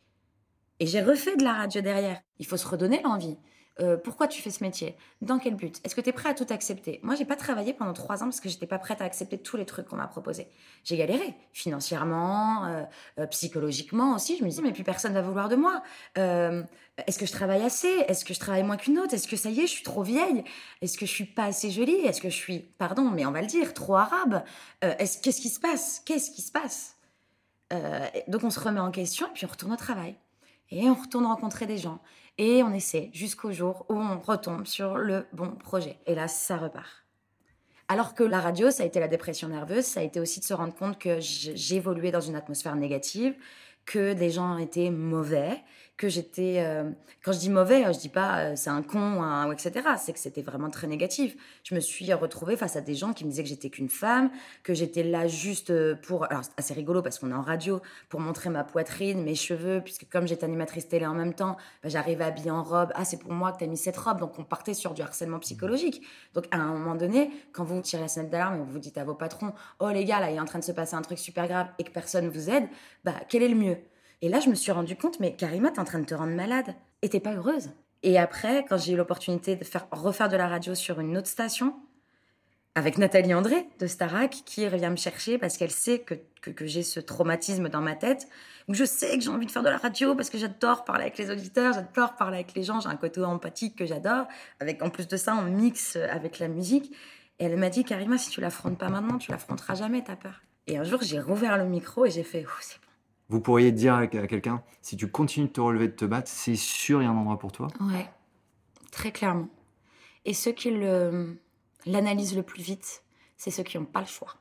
Et 0.81 0.87
j'ai 0.87 1.01
refait 1.01 1.37
de 1.37 1.43
la 1.45 1.53
radio 1.53 1.79
derrière. 1.79 2.19
Il 2.37 2.45
faut 2.45 2.57
se 2.57 2.67
redonner 2.67 3.01
l'envie. 3.01 3.37
Euh, 3.79 3.97
pourquoi 3.97 4.27
tu 4.27 4.41
fais 4.41 4.49
ce 4.49 4.63
métier? 4.63 4.95
Dans 5.21 5.39
quel 5.39 5.55
but? 5.55 5.79
Est-ce 5.83 5.95
que 5.95 6.01
tu 6.01 6.09
es 6.09 6.11
prêt 6.11 6.29
à 6.29 6.33
tout 6.33 6.45
accepter? 6.49 6.99
Moi, 7.03 7.15
j'ai 7.15 7.25
pas 7.25 7.35
travaillé 7.35 7.73
pendant 7.73 7.93
trois 7.93 8.21
ans 8.21 8.25
parce 8.25 8.41
que 8.41 8.49
j'étais 8.49 8.67
pas 8.67 8.79
prête 8.79 9.01
à 9.01 9.05
accepter 9.05 9.37
tous 9.37 9.57
les 9.57 9.65
trucs 9.65 9.87
qu'on 9.87 9.95
m'a 9.95 10.07
proposés. 10.07 10.47
J'ai 10.83 10.97
galéré. 10.97 11.33
Financièrement, 11.53 12.65
euh, 12.65 12.83
euh, 13.19 13.27
psychologiquement 13.27 14.15
aussi. 14.15 14.37
Je 14.37 14.43
me 14.43 14.49
disais 14.49 14.61
mais 14.61 14.73
plus 14.73 14.83
personne 14.83 15.13
va 15.13 15.21
vouloir 15.21 15.47
de 15.47 15.55
moi. 15.55 15.81
Est-ce 16.15 17.17
que 17.17 17.25
je 17.25 17.31
travaille 17.31 17.63
assez? 17.63 17.87
Est-ce 18.07 18.25
que 18.25 18.33
je 18.33 18.39
travaille 18.39 18.63
moins 18.63 18.77
qu'une 18.77 18.99
autre? 18.99 19.13
Est-ce 19.13 19.27
que 19.27 19.37
ça 19.37 19.49
y 19.49 19.61
est, 19.61 19.67
je 19.67 19.71
suis 19.71 19.83
trop 19.83 20.03
vieille? 20.03 20.43
Est-ce 20.81 20.97
que 20.97 21.05
je 21.05 21.11
suis 21.11 21.25
pas 21.25 21.45
assez 21.45 21.71
jolie? 21.71 21.95
Est-ce 22.05 22.21
que 22.21 22.29
je 22.29 22.35
suis, 22.35 22.59
pardon, 22.59 23.09
mais 23.09 23.25
on 23.25 23.31
va 23.31 23.41
le 23.41 23.47
dire, 23.47 23.73
trop 23.73 23.95
arabe? 23.95 24.43
Est-ce 24.81 25.19
qu'est-ce 25.19 25.41
qui 25.41 25.49
se 25.49 25.59
passe? 25.59 26.01
Qu'est-ce 26.05 26.29
qui 26.29 26.41
se 26.41 26.51
passe? 26.51 26.97
Donc 28.27 28.43
on 28.43 28.49
se 28.49 28.59
remet 28.59 28.81
en 28.81 28.91
question 28.91 29.27
et 29.27 29.31
puis 29.33 29.45
on 29.45 29.49
retourne 29.49 29.73
au 29.73 29.77
travail. 29.77 30.15
Et 30.69 30.89
on 30.89 30.93
retourne 30.93 31.25
rencontrer 31.25 31.65
des 31.65 31.77
gens. 31.77 31.99
Et 32.37 32.63
on 32.63 32.73
essaie 32.73 33.09
jusqu'au 33.13 33.51
jour 33.51 33.85
où 33.89 33.95
on 33.95 34.19
retombe 34.19 34.65
sur 34.65 34.97
le 34.97 35.27
bon 35.33 35.51
projet. 35.51 35.99
Et 36.05 36.15
là, 36.15 36.27
ça 36.27 36.57
repart. 36.57 37.05
Alors 37.87 38.13
que 38.15 38.23
la 38.23 38.39
radio, 38.39 38.71
ça 38.71 38.83
a 38.83 38.85
été 38.85 39.01
la 39.01 39.09
dépression 39.09 39.49
nerveuse, 39.49 39.83
ça 39.83 39.99
a 39.99 40.03
été 40.03 40.19
aussi 40.19 40.39
de 40.39 40.45
se 40.45 40.53
rendre 40.53 40.73
compte 40.73 40.97
que 40.97 41.19
j'évoluais 41.19 42.11
dans 42.11 42.21
une 42.21 42.35
atmosphère 42.35 42.75
négative, 42.77 43.35
que 43.85 44.13
les 44.13 44.29
gens 44.31 44.57
étaient 44.57 44.89
mauvais, 44.89 45.61
que 45.97 46.09
j'étais. 46.09 46.57
euh, 46.59 46.91
quand 47.23 47.33
je 47.33 47.39
dis 47.39 47.51
mauvais, 47.51 47.85
euh, 47.85 47.93
je 47.93 47.99
dis 47.99 48.09
pas 48.09 48.39
euh, 48.39 48.53
c'est 48.55 48.71
un 48.71 48.81
con, 48.81 48.97
un, 49.21 49.47
ou 49.47 49.51
etc. 49.51 49.71
C'est 49.99 50.11
que 50.11 50.17
c'était 50.17 50.41
vraiment 50.41 50.71
très 50.71 50.87
négatif. 50.87 51.35
Je 51.63 51.75
me 51.75 51.79
suis 51.79 52.11
retrouvée 52.13 52.57
face 52.57 52.75
à 52.75 52.81
des 52.81 52.95
gens 52.95 53.13
qui 53.13 53.25
me 53.25 53.29
disaient 53.29 53.43
que 53.43 53.49
j'étais 53.49 53.69
qu'une 53.69 53.89
femme, 53.89 54.31
que 54.63 54.73
j'étais 54.73 55.03
là 55.03 55.27
juste 55.27 55.69
euh, 55.69 55.95
pour. 55.95 56.25
Alors, 56.31 56.43
c'est 56.43 56.51
assez 56.57 56.73
rigolo 56.73 57.03
parce 57.03 57.19
qu'on 57.19 57.29
est 57.29 57.35
en 57.35 57.43
radio, 57.43 57.79
pour 58.09 58.19
montrer 58.21 58.49
ma 58.49 58.63
poitrine, 58.63 59.23
mes 59.23 59.35
cheveux, 59.35 59.81
puisque 59.83 60.09
comme 60.09 60.25
j'étais 60.27 60.45
animatrice 60.45 60.87
télé 60.87 61.05
en 61.05 61.13
même 61.13 61.35
temps, 61.35 61.57
bah, 61.83 61.89
j'arrivais 61.89 62.23
habillée 62.23 62.49
en 62.51 62.63
robe. 62.63 62.91
Ah, 62.95 63.05
c'est 63.05 63.19
pour 63.19 63.33
moi 63.33 63.51
que 63.51 63.59
tu 63.59 63.65
as 63.65 63.67
mis 63.67 63.77
cette 63.77 63.97
robe. 63.97 64.19
Donc, 64.19 64.39
on 64.39 64.43
partait 64.43 64.73
sur 64.73 64.95
du 64.95 65.03
harcèlement 65.03 65.39
psychologique. 65.39 66.01
Donc, 66.33 66.45
à 66.49 66.57
un 66.57 66.73
moment 66.73 66.95
donné, 66.95 67.29
quand 67.53 67.63
vous 67.63 67.79
tirez 67.81 68.01
la 68.01 68.07
sonnette 68.07 68.31
d'alarme 68.31 68.61
et 68.61 68.63
vous 68.63 68.79
dites 68.79 68.97
à 68.97 69.03
vos 69.03 69.13
patrons, 69.15 69.53
oh 69.79 69.89
les 69.89 70.05
gars, 70.05 70.19
là, 70.19 70.31
il 70.31 70.37
est 70.37 70.39
en 70.39 70.45
train 70.45 70.59
de 70.59 70.63
se 70.63 70.71
passer 70.71 70.95
un 70.95 71.01
truc 71.03 71.19
super 71.19 71.47
grave 71.47 71.67
et 71.77 71.83
que 71.83 71.91
personne 71.91 72.29
vous 72.29 72.49
aide, 72.49 72.67
bah, 73.03 73.13
quel 73.29 73.43
est 73.43 73.49
le 73.49 73.55
mieux? 73.55 73.77
Et 74.21 74.29
là, 74.29 74.39
je 74.39 74.49
me 74.49 74.55
suis 74.55 74.71
rendu 74.71 74.95
compte, 74.95 75.19
mais 75.19 75.35
Karima, 75.35 75.71
t'es 75.71 75.79
en 75.79 75.85
train 75.85 75.99
de 75.99 76.05
te 76.05 76.13
rendre 76.13 76.33
malade. 76.33 76.75
Et 77.01 77.09
t'es 77.09 77.19
pas 77.19 77.33
heureuse. 77.33 77.71
Et 78.03 78.17
après, 78.17 78.65
quand 78.67 78.77
j'ai 78.77 78.93
eu 78.93 78.95
l'opportunité 78.95 79.55
de 79.55 79.63
faire, 79.63 79.87
refaire 79.91 80.29
de 80.29 80.37
la 80.37 80.47
radio 80.47 80.75
sur 80.75 80.99
une 80.99 81.17
autre 81.17 81.27
station, 81.27 81.75
avec 82.73 82.97
Nathalie 82.97 83.33
André 83.33 83.67
de 83.79 83.87
Starac, 83.87 84.43
qui 84.45 84.67
revient 84.67 84.89
me 84.89 84.95
chercher 84.95 85.37
parce 85.37 85.57
qu'elle 85.57 85.71
sait 85.71 85.99
que, 85.99 86.15
que, 86.41 86.51
que 86.51 86.65
j'ai 86.65 86.83
ce 86.83 86.99
traumatisme 86.99 87.67
dans 87.67 87.81
ma 87.81 87.95
tête, 87.95 88.27
je 88.69 88.85
sais 88.85 89.17
que 89.17 89.23
j'ai 89.23 89.29
envie 89.29 89.45
de 89.45 89.51
faire 89.51 89.63
de 89.63 89.69
la 89.69 89.77
radio 89.77 90.15
parce 90.15 90.29
que 90.29 90.37
j'adore 90.37 90.85
parler 90.85 91.03
avec 91.03 91.17
les 91.17 91.29
auditeurs, 91.29 91.73
j'adore 91.73 92.15
parler 92.15 92.37
avec 92.37 92.53
les 92.53 92.63
gens, 92.63 92.79
j'ai 92.79 92.87
un 92.87 92.95
côté 92.95 93.21
empathique 93.21 93.75
que 93.75 93.85
j'adore, 93.85 94.25
avec 94.59 94.81
en 94.81 94.89
plus 94.89 95.07
de 95.07 95.17
ça, 95.17 95.35
on 95.35 95.43
mixe 95.43 95.95
avec 95.95 96.39
la 96.39 96.47
musique. 96.47 96.95
Et 97.39 97.45
elle 97.45 97.57
m'a 97.57 97.69
dit, 97.69 97.83
Karima, 97.83 98.17
si 98.17 98.29
tu 98.29 98.39
l'affrontes 98.39 98.77
pas 98.77 98.89
maintenant, 98.89 99.17
tu 99.17 99.31
l'affronteras 99.31 99.75
jamais, 99.75 100.03
ta 100.03 100.15
peur. 100.15 100.41
Et 100.67 100.77
un 100.77 100.83
jour, 100.83 100.99
j'ai 101.01 101.19
rouvert 101.19 101.57
le 101.57 101.65
micro 101.65 102.05
et 102.05 102.11
j'ai 102.11 102.23
fait, 102.23 102.45
c'est 102.61 102.77
bon. 102.77 102.90
Vous 103.31 103.39
pourriez 103.39 103.71
dire 103.71 103.95
à 103.95 104.07
quelqu'un, 104.07 104.61
si 104.81 104.97
tu 104.97 105.09
continues 105.09 105.47
de 105.47 105.53
te 105.53 105.61
relever, 105.61 105.87
de 105.87 105.93
te 105.93 106.03
battre, 106.03 106.27
c'est 106.29 106.57
sûr, 106.57 107.01
il 107.01 107.05
y 107.05 107.07
a 107.07 107.11
un 107.11 107.15
endroit 107.15 107.39
pour 107.39 107.53
toi? 107.53 107.67
Ouais, 107.79 108.09
très 108.91 109.13
clairement. 109.13 109.47
Et 110.25 110.33
ceux 110.33 110.51
qui 110.51 110.69
le- 110.69 111.39
l'analysent 111.85 112.35
le 112.35 112.43
plus 112.43 112.61
vite, 112.61 113.03
c'est 113.37 113.49
ceux 113.49 113.63
qui 113.63 113.77
n'ont 113.77 113.85
pas 113.85 114.01
le 114.01 114.05
choix. 114.05 114.35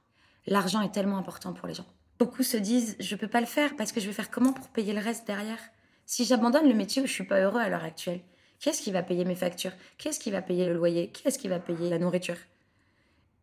L'argent 0.48 0.80
est 0.80 0.90
tellement 0.90 1.18
important 1.18 1.52
pour 1.52 1.68
les 1.68 1.74
gens. 1.74 1.86
Beaucoup 2.18 2.42
se 2.42 2.56
disent, 2.56 2.96
je 2.98 3.14
peux 3.14 3.28
pas 3.28 3.40
le 3.40 3.46
faire 3.46 3.76
parce 3.76 3.92
que 3.92 4.00
je 4.00 4.08
vais 4.08 4.12
faire 4.12 4.28
comment 4.28 4.52
pour 4.52 4.66
payer 4.70 4.92
le 4.92 5.00
reste 5.00 5.24
derrière? 5.24 5.60
Si 6.04 6.24
j'abandonne 6.24 6.68
le 6.68 6.74
métier 6.74 7.00
où 7.00 7.06
je 7.06 7.12
suis 7.12 7.24
pas 7.24 7.38
heureux 7.38 7.60
à 7.60 7.68
l'heure 7.68 7.84
actuelle, 7.84 8.22
qui 8.58 8.70
est-ce 8.70 8.82
qui 8.82 8.90
va 8.90 9.04
payer 9.04 9.24
mes 9.24 9.36
factures? 9.36 9.72
Qui 9.98 10.08
est-ce 10.08 10.18
qui 10.18 10.32
va 10.32 10.42
payer 10.42 10.66
le 10.66 10.74
loyer? 10.74 11.12
Qui 11.12 11.28
est-ce 11.28 11.38
qui 11.38 11.46
va 11.46 11.60
payer 11.60 11.90
la 11.90 12.00
nourriture? 12.00 12.38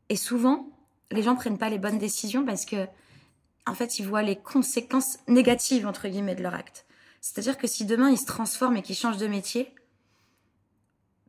Et 0.10 0.18
souvent, 0.18 0.68
les 1.10 1.24
gens 1.24 1.36
prennent 1.36 1.58
pas 1.58 1.70
les 1.70 1.80
bonnes 1.80 2.00
décisions 2.00 2.46
parce 2.46 2.66
que, 2.66 2.86
en 3.68 3.74
fait, 3.74 4.00
ils 4.00 4.06
voient 4.06 4.24
les 4.24 4.36
conséquences 4.36 5.18
négatives, 5.28 5.86
entre 5.86 6.08
guillemets, 6.08 6.36
de 6.36 6.44
leur 6.44 6.54
acte. 6.54 6.86
C'est-à-dire 7.22 7.58
que 7.58 7.68
si 7.68 7.86
demain 7.86 8.10
ils 8.10 8.18
se 8.18 8.26
transforment 8.26 8.78
et 8.78 8.82
qu'ils 8.82 8.96
changent 8.96 9.18
de 9.18 9.28
métier, 9.28 9.74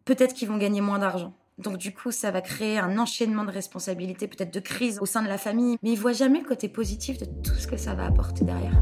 peut-être 0.05 0.35
qu'ils 0.35 0.49
vont 0.49 0.59
gagner 0.59 0.81
moins 0.81 0.99
d'argent. 0.99 1.35
Donc 1.59 1.77
du 1.77 1.93
coup, 1.93 2.13
ça 2.13 2.31
va 2.31 2.41
créer 2.41 2.79
un 2.79 2.99
enchaînement 2.99 3.45
de 3.45 3.51
responsabilités, 3.51 4.29
peut-être 4.29 4.55
de 4.55 4.61
crises 4.61 5.01
au 5.01 5.07
sein 5.07 5.23
de 5.23 5.29
la 5.29 5.39
famille, 5.39 5.77
mais 5.83 5.91
ils 5.91 5.99
voient 5.99 6.13
jamais 6.13 6.39
le 6.39 6.47
côté 6.47 6.69
positif 6.69 7.19
de 7.19 7.25
tout 7.25 7.55
ce 7.55 7.67
que 7.67 7.77
ça 7.77 7.95
va 7.95 8.07
apporter 8.07 8.45
derrière. 8.45 8.81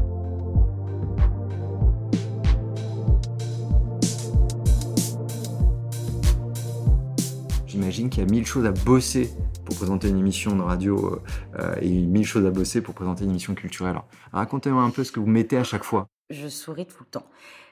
J'imagine 7.65 8.09
qu'il 8.09 8.23
y 8.23 8.27
a 8.27 8.29
mille 8.29 8.45
choses 8.45 8.65
à 8.65 8.71
bosser 8.71 9.31
pour 9.67 9.75
présenter 9.75 10.07
une 10.07 10.17
émission 10.17 10.55
de 10.55 10.61
radio 10.61 11.13
euh, 11.13 11.21
euh, 11.59 11.75
et 11.81 11.89
mille 11.89 12.25
choses 12.25 12.45
à 12.45 12.51
bosser 12.51 12.81
pour 12.81 12.93
présenter 12.95 13.25
une 13.25 13.31
émission 13.31 13.53
culturelle. 13.53 13.97
Racontez-moi 14.31 14.81
un 14.81 14.91
peu 14.91 15.03
ce 15.03 15.11
que 15.11 15.19
vous 15.19 15.27
mettez 15.27 15.57
à 15.57 15.65
chaque 15.65 15.83
fois. 15.83 16.07
Je 16.29 16.47
souris 16.47 16.85
tout 16.85 16.95
le 17.01 17.05
temps. 17.05 17.25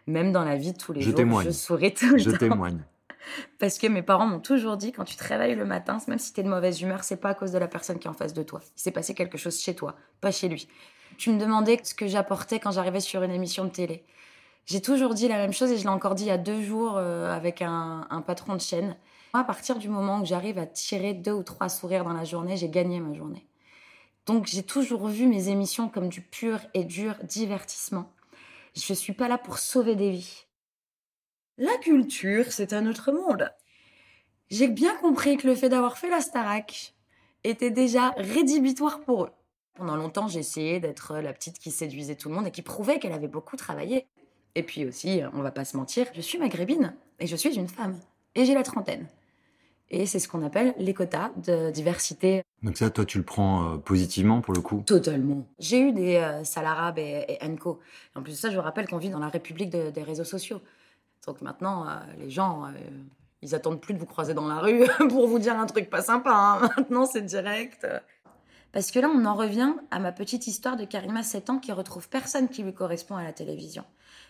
Même 0.05 0.33
dans 0.33 0.43
la 0.43 0.57
vie 0.57 0.73
de 0.73 0.77
tous 0.77 0.91
les 0.91 0.99
Je 0.99 1.05
jours, 1.07 1.15
témoigne. 1.15 1.45
je 1.47 1.51
souris 1.51 1.93
tout 1.93 2.09
le 2.09 2.17
Je 2.17 2.31
temps. 2.31 2.37
témoigne. 2.37 2.79
Parce 3.59 3.77
que 3.77 3.87
mes 3.87 4.01
parents 4.01 4.27
m'ont 4.27 4.41
toujours 4.41 4.75
dit, 4.75 4.91
quand 4.91 5.05
tu 5.05 5.15
te 5.15 5.23
réveilles 5.23 5.55
le 5.55 5.63
matin, 5.63 5.97
même 6.09 6.19
si 6.19 6.33
tu 6.33 6.41
es 6.41 6.43
de 6.43 6.49
mauvaise 6.49 6.81
humeur, 6.81 7.05
c'est 7.05 7.15
pas 7.15 7.29
à 7.29 7.33
cause 7.33 7.53
de 7.53 7.57
la 7.57 7.69
personne 7.69 7.97
qui 7.97 8.07
est 8.07 8.11
en 8.11 8.13
face 8.13 8.33
de 8.33 8.43
toi. 8.43 8.59
Il 8.75 8.81
s'est 8.81 8.91
passé 8.91 9.13
quelque 9.13 9.37
chose 9.37 9.57
chez 9.57 9.73
toi, 9.73 9.95
pas 10.19 10.31
chez 10.31 10.49
lui. 10.49 10.67
Tu 11.17 11.31
me 11.31 11.39
demandais 11.39 11.79
ce 11.81 11.95
que 11.95 12.07
j'apportais 12.07 12.59
quand 12.59 12.71
j'arrivais 12.71 12.99
sur 12.99 13.23
une 13.23 13.31
émission 13.31 13.63
de 13.63 13.69
télé. 13.69 14.03
J'ai 14.65 14.81
toujours 14.81 15.13
dit 15.13 15.29
la 15.29 15.37
même 15.37 15.53
chose 15.53 15.71
et 15.71 15.77
je 15.77 15.83
l'ai 15.83 15.89
encore 15.89 16.13
dit 16.15 16.23
il 16.23 16.27
y 16.27 16.31
a 16.31 16.37
deux 16.37 16.61
jours 16.61 16.97
euh, 16.97 17.33
avec 17.33 17.61
un, 17.61 18.05
un 18.09 18.21
patron 18.21 18.53
de 18.53 18.61
chaîne. 18.61 18.97
À 19.37 19.43
partir 19.43 19.77
du 19.79 19.89
moment 19.89 20.21
où 20.21 20.25
j'arrive 20.25 20.57
à 20.57 20.65
tirer 20.65 21.13
deux 21.13 21.33
ou 21.33 21.43
trois 21.43 21.67
sourires 21.67 22.05
dans 22.05 22.13
la 22.13 22.23
journée, 22.23 22.55
j'ai 22.55 22.69
gagné 22.69 23.01
ma 23.01 23.13
journée. 23.13 23.45
Donc 24.25 24.45
j'ai 24.47 24.63
toujours 24.63 25.07
vu 25.07 25.27
mes 25.27 25.49
émissions 25.49 25.89
comme 25.89 26.07
du 26.07 26.21
pur 26.21 26.59
et 26.73 26.85
dur 26.85 27.15
divertissement. 27.23 28.09
Je 28.75 28.93
suis 28.93 29.11
pas 29.11 29.27
là 29.27 29.37
pour 29.37 29.59
sauver 29.59 29.95
des 29.95 30.11
vies. 30.11 30.45
La 31.57 31.75
culture, 31.77 32.45
c'est 32.49 32.71
un 32.71 32.87
autre 32.87 33.11
monde. 33.11 33.51
J'ai 34.49 34.69
bien 34.69 34.95
compris 34.97 35.35
que 35.35 35.47
le 35.47 35.55
fait 35.55 35.67
d'avoir 35.67 35.97
fait 35.97 36.09
la 36.09 36.21
Starac 36.21 36.95
était 37.43 37.71
déjà 37.71 38.11
rédhibitoire 38.11 39.01
pour 39.01 39.25
eux. 39.25 39.31
Pendant 39.73 39.97
longtemps, 39.97 40.29
j'ai 40.29 40.39
essayé 40.39 40.79
d'être 40.79 41.17
la 41.17 41.33
petite 41.33 41.59
qui 41.59 41.71
séduisait 41.71 42.15
tout 42.15 42.29
le 42.29 42.35
monde 42.35 42.47
et 42.47 42.51
qui 42.51 42.61
prouvait 42.61 42.99
qu'elle 42.99 43.11
avait 43.11 43.27
beaucoup 43.27 43.57
travaillé. 43.57 44.07
Et 44.55 44.63
puis 44.63 44.85
aussi, 44.85 45.21
on 45.33 45.41
va 45.41 45.51
pas 45.51 45.65
se 45.65 45.75
mentir, 45.75 46.07
je 46.13 46.21
suis 46.21 46.37
maghrébine 46.37 46.95
et 47.19 47.27
je 47.27 47.35
suis 47.35 47.55
une 47.57 47.67
femme. 47.67 47.99
Et 48.35 48.45
j'ai 48.45 48.53
la 48.53 48.63
trentaine. 48.63 49.07
Et 49.91 50.05
c'est 50.07 50.19
ce 50.19 50.27
qu'on 50.27 50.43
appelle 50.43 50.73
les 50.79 50.93
quotas 50.93 51.29
de 51.37 51.69
diversité 51.69 52.43
Donc 52.63 52.75
ça, 52.77 52.89
toi, 52.89 53.05
tu 53.05 53.19
le 53.19 53.23
prends 53.23 53.73
euh, 53.73 53.77
positivement 53.77 54.41
pour 54.41 54.53
le 54.53 54.61
coup? 54.61 54.81
Totalement. 54.85 55.45
J'ai 55.59 55.79
eu 55.79 55.91
des 55.93 56.15
euh, 56.15 56.43
Salarab 56.43 56.97
et, 56.97 57.25
et 57.29 57.37
Enco. 57.45 57.79
En 58.15 58.23
plus 58.23 58.33
de 58.33 58.37
ça, 58.37 58.49
je 58.49 58.55
vous 58.55 58.63
rappelle 58.63 58.87
qu'on 58.87 58.97
vit 58.97 59.09
dans 59.11 59.19
la 59.19 59.29
république 59.29 59.69
de- 59.69 59.91
des 59.91 60.01
réseaux 60.03 60.23
sociaux. 60.23 60.59
Donc 61.27 61.41
maintenant, 61.41 61.87
euh, 61.87 61.91
les 62.17 62.29
gens, 62.31 62.65
euh, 62.65 62.69
ils 63.43 63.53
attendent 63.53 63.79
plus 63.79 63.93
de 63.93 63.99
vous 63.99 64.05
croiser 64.07 64.33
dans 64.33 64.47
la 64.47 64.59
rue 64.59 64.83
pour 65.09 65.27
vous 65.27 65.37
dire 65.39 65.57
un 65.57 65.67
truc 65.67 65.89
pas 65.89 66.01
sympa. 66.01 66.31
hein. 66.33 66.69
Maintenant, 66.77 67.05
c'est 67.05 67.21
direct. 67.23 67.85
Parce 68.71 68.91
que 68.91 68.99
là, 68.99 69.07
on 69.13 69.23
en 69.23 69.35
revient 69.35 69.73
à 69.91 69.99
ma 69.99 70.11
petite 70.11 70.47
histoire 70.47 70.75
de 70.77 70.83
Karima, 70.83 71.23
7 71.23 71.49
ans, 71.51 71.59
qui 71.59 71.71
retrouve 71.71 72.09
personne 72.09 72.49
qui 72.49 72.61
lui 72.63 72.73
correspond 72.73 73.15
à 73.15 73.23
la 73.23 73.31
télévision. 73.31 73.85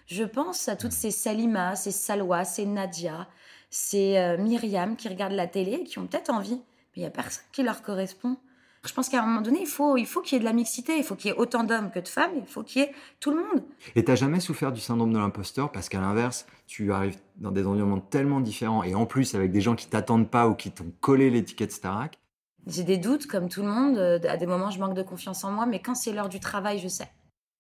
Je 0.06 0.24
pense 0.24 0.68
à 0.70 0.76
toutes 0.76 0.92
ces 0.92 1.10
Salima, 1.12 1.76
ces 1.76 1.92
Salwa, 1.92 2.46
ces 2.46 2.66
Nadia, 2.68 3.28
ces 3.70 4.18
euh, 4.18 4.38
Myriam 4.38 4.96
qui 4.96 5.08
regardent 5.10 5.34
la 5.34 5.48
télé 5.48 5.74
et 5.74 5.84
qui 5.84 6.00
ont 6.00 6.08
peut-être 6.08 6.30
envie, 6.32 6.56
mais 6.56 6.98
il 6.98 7.00
n'y 7.02 7.06
a 7.08 7.12
personne 7.12 7.44
qui 7.52 7.64
leur 7.64 7.82
correspond. 7.82 8.38
Je 8.86 8.94
pense 8.94 9.10
qu'à 9.10 9.24
un 9.24 9.26
moment 9.26 9.42
donné, 9.42 9.62
il 9.62 9.68
faut, 9.68 9.98
il 9.98 10.06
faut 10.06 10.22
qu'il 10.22 10.34
y 10.34 10.36
ait 10.38 10.40
de 10.40 10.46
la 10.46 10.54
mixité, 10.54 10.96
il 10.96 11.04
faut 11.04 11.16
qu'il 11.16 11.32
y 11.32 11.34
ait 11.34 11.38
autant 11.38 11.64
d'hommes 11.64 11.90
que 11.90 12.00
de 12.00 12.08
femmes, 12.08 12.30
il 12.38 12.46
faut 12.46 12.62
qu'il 12.62 12.84
y 12.84 12.86
ait 12.86 12.94
tout 13.20 13.32
le 13.32 13.38
monde. 13.38 13.64
Et 13.96 14.06
t'as 14.06 14.14
jamais 14.16 14.40
souffert 14.40 14.72
du 14.72 14.80
syndrome 14.80 15.12
de 15.12 15.18
l'imposteur 15.18 15.72
parce 15.72 15.90
qu'à 15.90 16.00
l'inverse, 16.00 16.46
tu 16.68 16.94
arrives 16.94 17.18
dans 17.38 17.50
des 17.52 17.66
environnements 17.66 18.00
tellement 18.00 18.42
différents 18.42 18.84
et 18.84 18.94
en 18.94 19.08
plus 19.08 19.34
avec 19.34 19.52
des 19.52 19.62
gens 19.62 19.76
qui 19.76 19.88
t'attendent 19.88 20.30
pas 20.30 20.48
ou 20.48 20.54
qui 20.54 20.70
t'ont 20.70 20.92
collé 21.02 21.32
l'étiquette 21.32 21.72
Starac. 21.72 22.20
J'ai 22.68 22.84
des 22.84 22.98
doutes, 22.98 23.26
comme 23.28 23.50
tout 23.50 23.62
le 23.64 23.70
monde. 23.70 23.98
euh, 23.98 24.20
À 24.30 24.38
des 24.38 24.46
moments, 24.46 24.70
je 24.70 24.80
manque 24.80 24.96
de 24.96 25.04
confiance 25.04 25.44
en 25.44 25.52
moi, 25.52 25.66
mais 25.66 25.80
quand 25.82 25.96
c'est 25.96 26.12
l'heure 26.14 26.30
du 26.30 26.40
travail, 26.40 26.78
je 26.80 26.88
sais. 26.88 27.10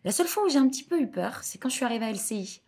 La 0.03 0.11
seule 0.11 0.27
fois 0.27 0.43
où 0.45 0.49
j'ai 0.49 0.59
un 0.59 0.67
petit 0.67 0.83
peu 0.83 0.99
eu 1.01 1.07
peur, 1.09 1.39
c'est 1.41 1.57
quand 1.57 1.69
je 1.69 1.75
suis 1.75 1.85
arrivée 1.85 2.05
à 2.05 2.11
LCI. 2.11 2.61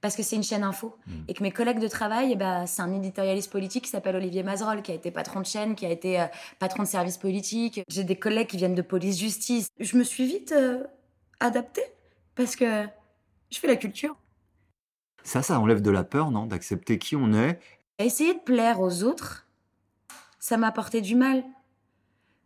Parce 0.00 0.16
que 0.16 0.22
c'est 0.22 0.36
une 0.36 0.42
chaîne 0.42 0.64
info. 0.64 0.96
Mm. 1.06 1.12
Et 1.28 1.34
que 1.34 1.42
mes 1.42 1.50
collègues 1.50 1.78
de 1.78 1.88
travail, 1.88 2.30
eh 2.32 2.36
ben, 2.36 2.66
c'est 2.66 2.82
un 2.82 2.92
éditorialiste 2.92 3.50
politique 3.50 3.84
qui 3.84 3.90
s'appelle 3.90 4.16
Olivier 4.16 4.42
Mazerolle, 4.42 4.82
qui 4.82 4.92
a 4.92 4.94
été 4.94 5.10
patron 5.10 5.40
de 5.40 5.46
chaîne, 5.46 5.74
qui 5.74 5.86
a 5.86 5.90
été 5.90 6.20
euh, 6.20 6.26
patron 6.58 6.82
de 6.82 6.88
service 6.88 7.16
politique. 7.16 7.82
J'ai 7.88 8.04
des 8.04 8.16
collègues 8.16 8.48
qui 8.48 8.56
viennent 8.56 8.74
de 8.74 8.82
police-justice. 8.82 9.68
Je 9.78 9.96
me 9.96 10.04
suis 10.04 10.26
vite 10.26 10.52
euh, 10.52 10.84
adaptée. 11.40 11.84
Parce 12.34 12.56
que 12.56 12.84
je 13.50 13.58
fais 13.58 13.68
la 13.68 13.76
culture. 13.76 14.16
Ça, 15.22 15.42
ça 15.42 15.58
enlève 15.58 15.80
de 15.80 15.90
la 15.90 16.04
peur, 16.04 16.30
non 16.30 16.46
D'accepter 16.46 16.98
qui 16.98 17.16
on 17.16 17.32
est. 17.32 17.58
Essayer 17.98 18.34
de 18.34 18.40
plaire 18.40 18.80
aux 18.80 19.04
autres, 19.04 19.46
ça 20.38 20.56
m'a 20.56 20.66
apporté 20.66 21.00
du 21.00 21.14
mal. 21.14 21.44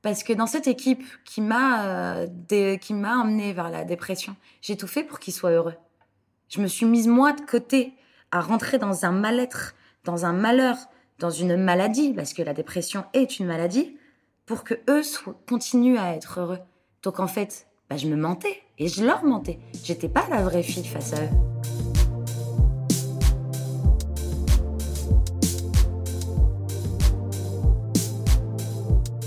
Parce 0.02 0.22
que 0.22 0.32
dans 0.32 0.46
cette 0.46 0.68
équipe 0.68 1.02
qui 1.24 1.40
m'a 1.40 1.86
euh, 1.86 2.76
qui 2.76 2.94
m'a 2.94 3.18
emmené 3.18 3.52
vers 3.52 3.70
la 3.70 3.84
dépression, 3.84 4.36
j'ai 4.62 4.76
tout 4.76 4.86
fait 4.86 5.02
pour 5.02 5.18
qu'ils 5.18 5.34
soient 5.34 5.50
heureux. 5.50 5.74
Je 6.48 6.62
me 6.62 6.66
suis 6.66 6.86
mise 6.86 7.06
moi 7.06 7.32
de 7.32 7.42
côté 7.42 7.92
à 8.30 8.40
rentrer 8.40 8.78
dans 8.78 9.04
un 9.04 9.12
mal-être, 9.12 9.74
dans 10.04 10.24
un 10.24 10.32
malheur, 10.32 10.76
dans 11.18 11.28
une 11.28 11.56
maladie, 11.56 12.14
parce 12.14 12.32
que 12.32 12.40
la 12.42 12.54
dépression 12.54 13.04
est 13.12 13.38
une 13.38 13.46
maladie, 13.46 13.98
pour 14.46 14.64
que 14.64 14.72
eux 14.88 15.02
soient, 15.02 15.38
continuent 15.46 15.98
à 15.98 16.14
être 16.14 16.40
heureux. 16.40 16.60
Donc 17.02 17.20
en 17.20 17.26
fait, 17.26 17.66
bah, 17.90 17.98
je 17.98 18.06
me 18.08 18.16
mentais 18.16 18.62
et 18.78 18.88
je 18.88 19.04
leur 19.04 19.24
mentais. 19.24 19.58
J'étais 19.84 20.08
pas 20.08 20.26
la 20.30 20.42
vraie 20.42 20.62
fille 20.62 20.86
face 20.86 21.12
à 21.12 21.22
eux. 21.22 21.28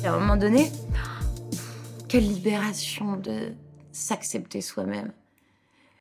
À 0.04 0.10
un 0.10 0.20
moment 0.20 0.38
donné, 0.38 0.72
quelle 2.08 2.28
libération 2.28 3.16
de 3.16 3.54
s'accepter 3.92 4.62
soi-même. 4.62 5.12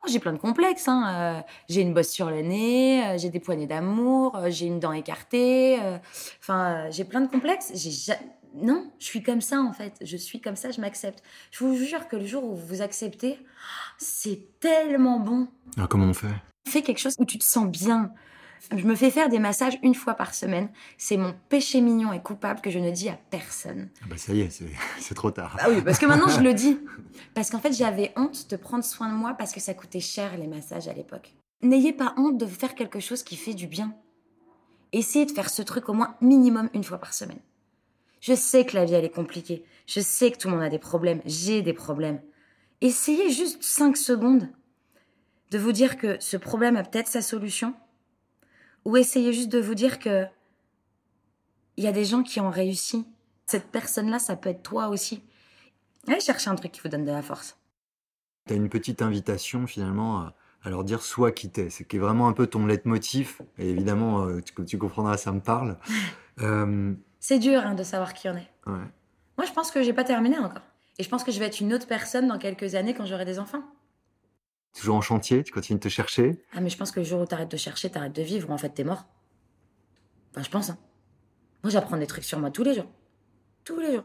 Oh, 0.03 0.09
J'ai 0.09 0.19
plein 0.19 0.33
de 0.33 0.39
complexes. 0.39 0.89
Hein. 0.89 1.05
euh, 1.39 1.41
j'ai 1.69 1.83
une 1.83 1.93
bosse 1.93 2.09
sur 2.09 2.31
le 2.31 2.41
nez, 2.41 3.05
euh, 3.05 3.19
j'ai 3.19 3.29
des 3.29 3.41
poignées 3.41 3.67
d'amour, 3.67 4.35
euh, 4.37 4.51
j'ai 4.51 4.67
une 4.67 4.81
dent 4.81 4.93
écartée. 4.93 5.79
Enfin, 6.41 6.91
j'ai 6.91 7.05
plein 7.05 7.21
de 7.21 7.29
complexes. 7.31 7.71
J'ai 7.75 7.91
ja- 7.91 8.19
non, 8.55 8.91
je 8.99 9.05
suis 9.05 9.23
comme 9.23 9.41
ça 9.43 9.61
en 9.61 9.73
fait. 9.73 9.95
Je 10.01 10.17
suis 10.17 10.41
comme 10.41 10.57
ça, 10.57 10.71
je 10.71 10.81
m'accepte. 10.81 11.23
Je 11.51 11.65
vous 11.65 11.77
jure 11.77 12.09
que 12.09 12.17
le 12.17 12.27
jour 12.27 12.45
où 12.45 12.55
vous 12.55 12.67
vous 12.67 12.83
acceptez, 12.83 13.39
c'est 13.99 14.59
tellement 14.59 15.21
bon. 15.21 15.49
Alors 15.77 15.89
comment 15.89 16.07
on 16.07 16.15
fait? 16.15 16.35
Fais 16.67 16.83
quelque 16.83 16.99
chose 16.99 17.15
où 17.19 17.25
tu 17.25 17.39
te 17.39 17.45
sens 17.45 17.67
bien. 17.69 18.11
Je 18.77 18.85
me 18.85 18.95
fais 18.95 19.11
faire 19.11 19.29
des 19.29 19.39
massages 19.39 19.79
une 19.83 19.95
fois 19.95 20.15
par 20.15 20.35
semaine. 20.35 20.69
C'est 20.99 21.17
mon 21.17 21.35
péché 21.49 21.81
mignon 21.81 22.13
et 22.13 22.21
coupable 22.21 22.61
que 22.61 22.71
je 22.71 22.79
ne 22.79 22.91
dis 22.91 23.09
à 23.09 23.19
personne. 23.31 23.89
ah 24.03 24.07
bah 24.09 24.17
ça 24.17 24.33
y 24.33 24.41
est, 24.41 24.63
c'est 24.99 25.15
trop 25.15 25.31
tard. 25.31 25.57
Ah 25.61 25.71
oui, 25.71 25.81
parce 25.83 25.99
que 25.99 26.07
maintenant 26.07 26.29
je 26.29 26.41
le 26.41 26.55
dis. 26.55 26.79
Parce 27.35 27.51
qu'en 27.51 27.59
fait, 27.59 27.73
j'avais 27.73 28.13
honte 28.17 28.49
de 28.51 28.57
prendre 28.57 28.85
soin 28.85 29.09
de 29.09 29.15
moi 29.15 29.35
parce 29.35 29.53
que 29.53 29.61
ça 29.61 29.75
coûtait 29.75 30.01
cher 30.01 30.37
les 30.39 30.47
massages 30.47 30.89
à 30.89 30.93
l'époque. 30.93 31.35
N'ayez 31.63 31.93
pas 31.93 32.15
honte 32.17 32.39
de 32.39 32.47
faire 32.47 32.75
quelque 32.75 32.99
chose 32.99 33.23
qui 33.23 33.37
fait 33.37 33.53
du 33.55 33.67
bien. 33.67 33.95
Essayez 34.93 35.27
de 35.27 35.31
faire 35.33 35.51
ce 35.51 35.63
truc 35.63 35.89
au 35.89 35.93
moins 35.93 36.15
minimum 36.21 36.71
une 36.73 36.83
fois 36.85 36.99
par 36.99 37.13
semaine. 37.13 37.39
Je 38.21 38.35
sais 38.35 38.65
que 38.65 38.75
la 38.77 38.85
vie 38.85 38.95
elle 38.95 39.05
est 39.05 39.11
compliquée. 39.15 39.65
Je 39.87 40.01
sais 40.01 40.31
que 40.31 40.39
tout 40.39 40.49
le 40.49 40.55
monde 40.55 40.63
a 40.65 40.71
des 40.71 40.79
problèmes. 40.79 41.21
J'ai 41.27 41.63
des 41.63 41.73
problèmes. 41.73 42.21
Essayez 42.81 43.31
juste 43.31 43.63
5 43.63 43.97
secondes 43.97 44.49
de 45.51 45.59
vous 45.59 45.73
dire 45.73 45.97
que 45.99 46.17
ce 46.21 46.37
problème 46.37 46.77
a 46.77 46.83
peut-être 46.83 47.09
sa 47.09 47.23
solution. 47.23 47.75
Ou 48.85 48.97
essayez 48.97 49.33
juste 49.33 49.51
de 49.51 49.61
vous 49.61 49.75
dire 49.75 49.99
que 49.99 50.27
il 51.77 51.85
y 51.85 51.87
a 51.87 51.93
des 51.93 52.05
gens 52.05 52.23
qui 52.23 52.41
ont 52.41 52.51
réussi. 52.51 53.07
Cette 53.47 53.69
personne-là, 53.71 54.19
ça 54.19 54.37
peut 54.37 54.49
être 54.51 54.63
toi 54.63 54.89
aussi. 54.89 55.23
Allez 56.09 56.21
chercher 56.21 56.51
un 56.51 56.55
truc 56.55 56.73
qui 56.73 56.81
vous 56.81 56.89
donne 56.89 57.05
de 57.05 57.11
la 57.11 57.23
force. 57.23 57.59
Tu 58.47 58.53
as 58.55 58.57
une 58.57 58.69
petite 58.69 59.03
invitation 59.03 59.67
finalement 59.67 60.21
à, 60.21 60.35
à 60.63 60.71
leur 60.71 60.85
dire 60.85 61.03
sois 61.03 61.33
qui 61.33 61.51
t'es. 61.51 61.71
C'est 61.71 61.85
qui 61.85 61.97
est 61.97 62.01
vraiment 62.01 62.29
un 62.29 62.33
peu 62.33 62.47
ton 62.47 62.67
leitmotiv. 62.67 63.41
Et 63.59 63.69
évidemment, 63.71 64.25
euh, 64.27 64.41
tu, 64.41 64.65
tu 64.65 64.79
comprendras, 64.79 65.17
ça 65.17 65.33
me 65.33 65.41
parle. 65.41 65.79
Euh, 66.43 66.95
C'est 67.19 67.39
dur 67.39 67.61
hein, 67.67 67.75
de 67.75 67.83
savoir 67.83 68.15
qui 68.15 68.27
on 68.31 68.35
est. 68.35 68.49
ouais. 68.67 68.73
Moi, 69.37 69.47
je 69.47 69.53
pense 69.53 69.71
que 69.71 69.83
j'ai 69.83 69.93
pas 69.93 70.05
terminé 70.05 70.39
encore. 70.39 70.63
Et 70.99 71.03
je 71.03 71.09
pense 71.11 71.23
que 71.23 71.31
je 71.33 71.39
vais 71.39 71.45
être 71.45 71.61
une 71.61 71.75
autre 71.75 71.87
personne 71.87 72.29
dans 72.29 72.39
quelques 72.39 72.77
années 72.77 72.95
quand 72.95 73.05
j'aurai 73.05 73.27
des 73.27 73.39
enfants. 73.39 73.63
Toujours 74.75 74.97
en 74.97 75.01
chantier, 75.01 75.43
tu 75.43 75.53
continues 75.53 75.79
de 75.79 75.85
te 75.85 75.89
chercher? 75.89 76.43
Ah, 76.55 76.61
mais 76.61 76.71
je 76.71 76.77
pense 76.77 76.93
que 76.93 77.01
le 77.01 77.07
jour 77.07 77.21
où 77.21 77.27
t'arrêtes 77.27 77.51
de 77.51 77.57
chercher, 77.57 77.91
t'arrêtes 77.91 78.15
de 78.15 78.23
vivre, 78.23 78.49
ou 78.51 78.53
en 78.53 78.59
fait 78.59 78.71
t'es 78.71 78.85
mort. 78.85 79.05
Enfin, 80.31 80.43
je 80.43 80.51
pense. 80.51 80.71
Hein. 80.71 80.79
Moi, 81.63 81.71
j'apprends 81.71 81.97
des 81.97 82.07
trucs 82.07 82.25
sur 82.25 82.39
moi 82.39 82.51
tous 82.51 82.63
les 82.63 82.75
jours. 82.75 82.87
Tous 83.65 83.79
les 83.81 83.95
jours. 83.95 84.05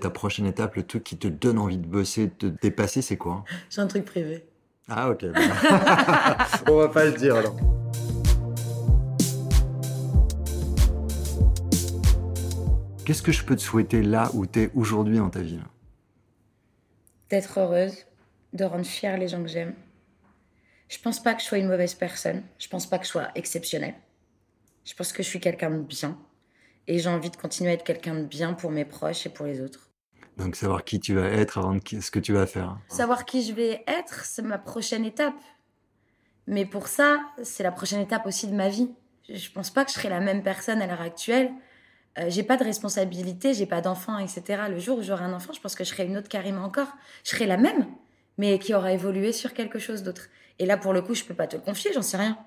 Ta 0.00 0.10
prochaine 0.10 0.46
étape, 0.46 0.74
le 0.76 0.86
truc 0.86 1.04
qui 1.04 1.18
te 1.18 1.28
donne 1.28 1.58
envie 1.58 1.76
de 1.76 1.86
bosser, 1.86 2.28
de 2.28 2.32
te 2.32 2.46
dépasser, 2.46 3.02
c'est 3.02 3.18
quoi? 3.18 3.44
J'ai 3.68 3.82
un 3.82 3.86
truc 3.86 4.06
privé. 4.06 4.46
Ah 4.88 5.10
ok. 5.10 5.24
On 6.68 6.76
va 6.76 6.88
pas 6.88 7.04
le 7.04 7.12
dire 7.12 7.36
alors. 7.36 7.56
Qu'est-ce 13.04 13.22
que 13.22 13.32
je 13.32 13.44
peux 13.44 13.56
te 13.56 13.60
souhaiter 13.60 14.00
là 14.00 14.30
où 14.32 14.46
tu 14.46 14.62
es 14.62 14.70
aujourd'hui 14.74 15.18
dans 15.18 15.28
ta 15.28 15.40
vie 15.40 15.60
D'être 17.28 17.60
heureuse, 17.60 18.06
de 18.52 18.64
rendre 18.64 18.86
fière 18.86 19.18
les 19.18 19.28
gens 19.28 19.42
que 19.42 19.48
j'aime. 19.48 19.74
Je 20.88 20.98
pense 20.98 21.22
pas 21.22 21.34
que 21.34 21.40
je 21.40 21.46
sois 21.46 21.58
une 21.58 21.68
mauvaise 21.68 21.94
personne. 21.94 22.42
Je 22.58 22.68
pense 22.68 22.86
pas 22.86 22.98
que 22.98 23.04
je 23.04 23.10
sois 23.10 23.28
exceptionnelle. 23.34 23.94
Je 24.84 24.94
pense 24.94 25.12
que 25.12 25.22
je 25.22 25.28
suis 25.28 25.40
quelqu'un 25.40 25.70
de 25.70 25.82
bien. 25.82 26.18
Et 26.86 26.98
j'ai 26.98 27.08
envie 27.08 27.30
de 27.30 27.36
continuer 27.36 27.70
à 27.70 27.74
être 27.74 27.84
quelqu'un 27.84 28.14
de 28.14 28.24
bien 28.24 28.52
pour 28.52 28.70
mes 28.70 28.84
proches 28.84 29.24
et 29.26 29.30
pour 29.30 29.46
les 29.46 29.60
autres. 29.60 29.90
Donc 30.36 30.56
savoir 30.56 30.84
qui 30.84 30.98
tu 30.98 31.14
vas 31.14 31.26
être 31.26 31.58
avant 31.58 31.74
de 31.74 31.80
ce 32.00 32.10
que 32.10 32.18
tu 32.18 32.32
vas 32.32 32.46
faire. 32.46 32.78
Savoir 32.88 33.24
qui 33.24 33.44
je 33.44 33.52
vais 33.52 33.84
être, 33.86 34.24
c'est 34.24 34.42
ma 34.42 34.58
prochaine 34.58 35.04
étape. 35.04 35.34
Mais 36.46 36.66
pour 36.66 36.88
ça, 36.88 37.20
c'est 37.42 37.62
la 37.62 37.72
prochaine 37.72 38.00
étape 38.00 38.26
aussi 38.26 38.48
de 38.48 38.54
ma 38.54 38.68
vie. 38.68 38.90
Je 39.28 39.36
je 39.36 39.52
pense 39.52 39.70
pas 39.70 39.84
que 39.84 39.90
je 39.90 39.94
serai 39.94 40.08
la 40.08 40.20
même 40.20 40.42
personne 40.42 40.82
à 40.82 40.86
l'heure 40.86 41.00
actuelle. 41.00 41.52
Euh, 42.18 42.26
j'ai 42.28 42.42
pas 42.42 42.56
de 42.56 42.64
responsabilité, 42.64 43.54
j'ai 43.54 43.66
pas 43.66 43.80
d'enfant, 43.80 44.18
etc. 44.18 44.64
Le 44.68 44.78
jour 44.78 44.98
où 44.98 45.02
j'aurai 45.02 45.24
un 45.24 45.32
enfant, 45.32 45.52
je 45.52 45.60
pense 45.60 45.74
que 45.74 45.84
je 45.84 45.90
serai 45.90 46.04
une 46.04 46.16
autre 46.16 46.28
carrément 46.28 46.64
encore. 46.64 46.88
Je 47.24 47.30
serai 47.30 47.46
la 47.46 47.56
même, 47.56 47.86
mais 48.38 48.58
qui 48.58 48.74
aura 48.74 48.92
évolué 48.92 49.32
sur 49.32 49.54
quelque 49.54 49.78
chose 49.78 50.02
d'autre. 50.02 50.28
Et 50.58 50.66
là, 50.66 50.76
pour 50.76 50.92
le 50.92 51.02
coup, 51.02 51.14
je 51.14 51.24
peux 51.24 51.34
pas 51.34 51.46
te 51.46 51.56
le 51.56 51.62
confier, 51.62 51.92
j'en 51.92 52.02
sais 52.02 52.16
rien. 52.16 52.38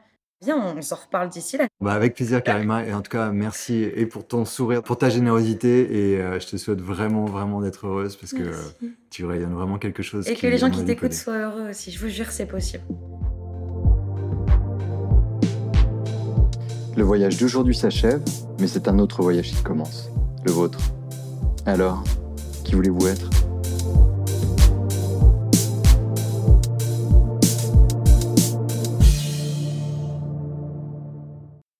Viens, 0.43 0.75
on 0.77 0.81
s'en 0.81 0.97
reparle 0.97 1.29
d'ici 1.29 1.57
là. 1.57 1.65
Bah 1.79 1.93
avec 1.93 2.13
plaisir 2.13 2.43
Karima 2.43 2.85
et 2.85 2.93
en 2.93 3.01
tout 3.01 3.09
cas 3.09 3.31
merci 3.31 3.83
et 3.83 4.05
pour 4.05 4.27
ton 4.27 4.43
sourire, 4.43 4.83
pour 4.83 4.97
ta 4.97 5.09
générosité 5.09 6.13
et 6.13 6.21
euh, 6.21 6.39
je 6.41 6.47
te 6.47 6.57
souhaite 6.57 6.81
vraiment 6.81 7.23
vraiment 7.23 7.61
d'être 7.61 7.87
heureuse 7.87 8.17
parce 8.17 8.33
que 8.33 8.43
euh, 8.43 8.89
tu 9.09 9.23
rayonnes 9.25 9.53
vraiment 9.53 9.77
quelque 9.77 10.03
chose. 10.03 10.27
Et 10.27 10.35
qui, 10.35 10.41
que 10.41 10.47
les 10.47 10.57
gens 10.57 10.69
qui 10.69 10.83
t'écoutent 10.83 11.13
soient 11.13 11.37
heureux 11.37 11.69
aussi. 11.69 11.89
Je 11.89 11.99
vous 11.99 12.09
jure, 12.09 12.31
c'est 12.31 12.45
possible. 12.45 12.83
Le 16.97 17.03
voyage 17.03 17.37
d'aujourd'hui 17.37 17.75
s'achève, 17.75 18.21
mais 18.59 18.67
c'est 18.67 18.87
un 18.87 18.99
autre 18.99 19.21
voyage 19.21 19.51
qui 19.51 19.63
commence, 19.63 20.09
le 20.45 20.51
vôtre. 20.51 20.79
Alors, 21.65 22.03
qui 22.63 22.75
voulez-vous 22.75 23.07
être? 23.07 23.44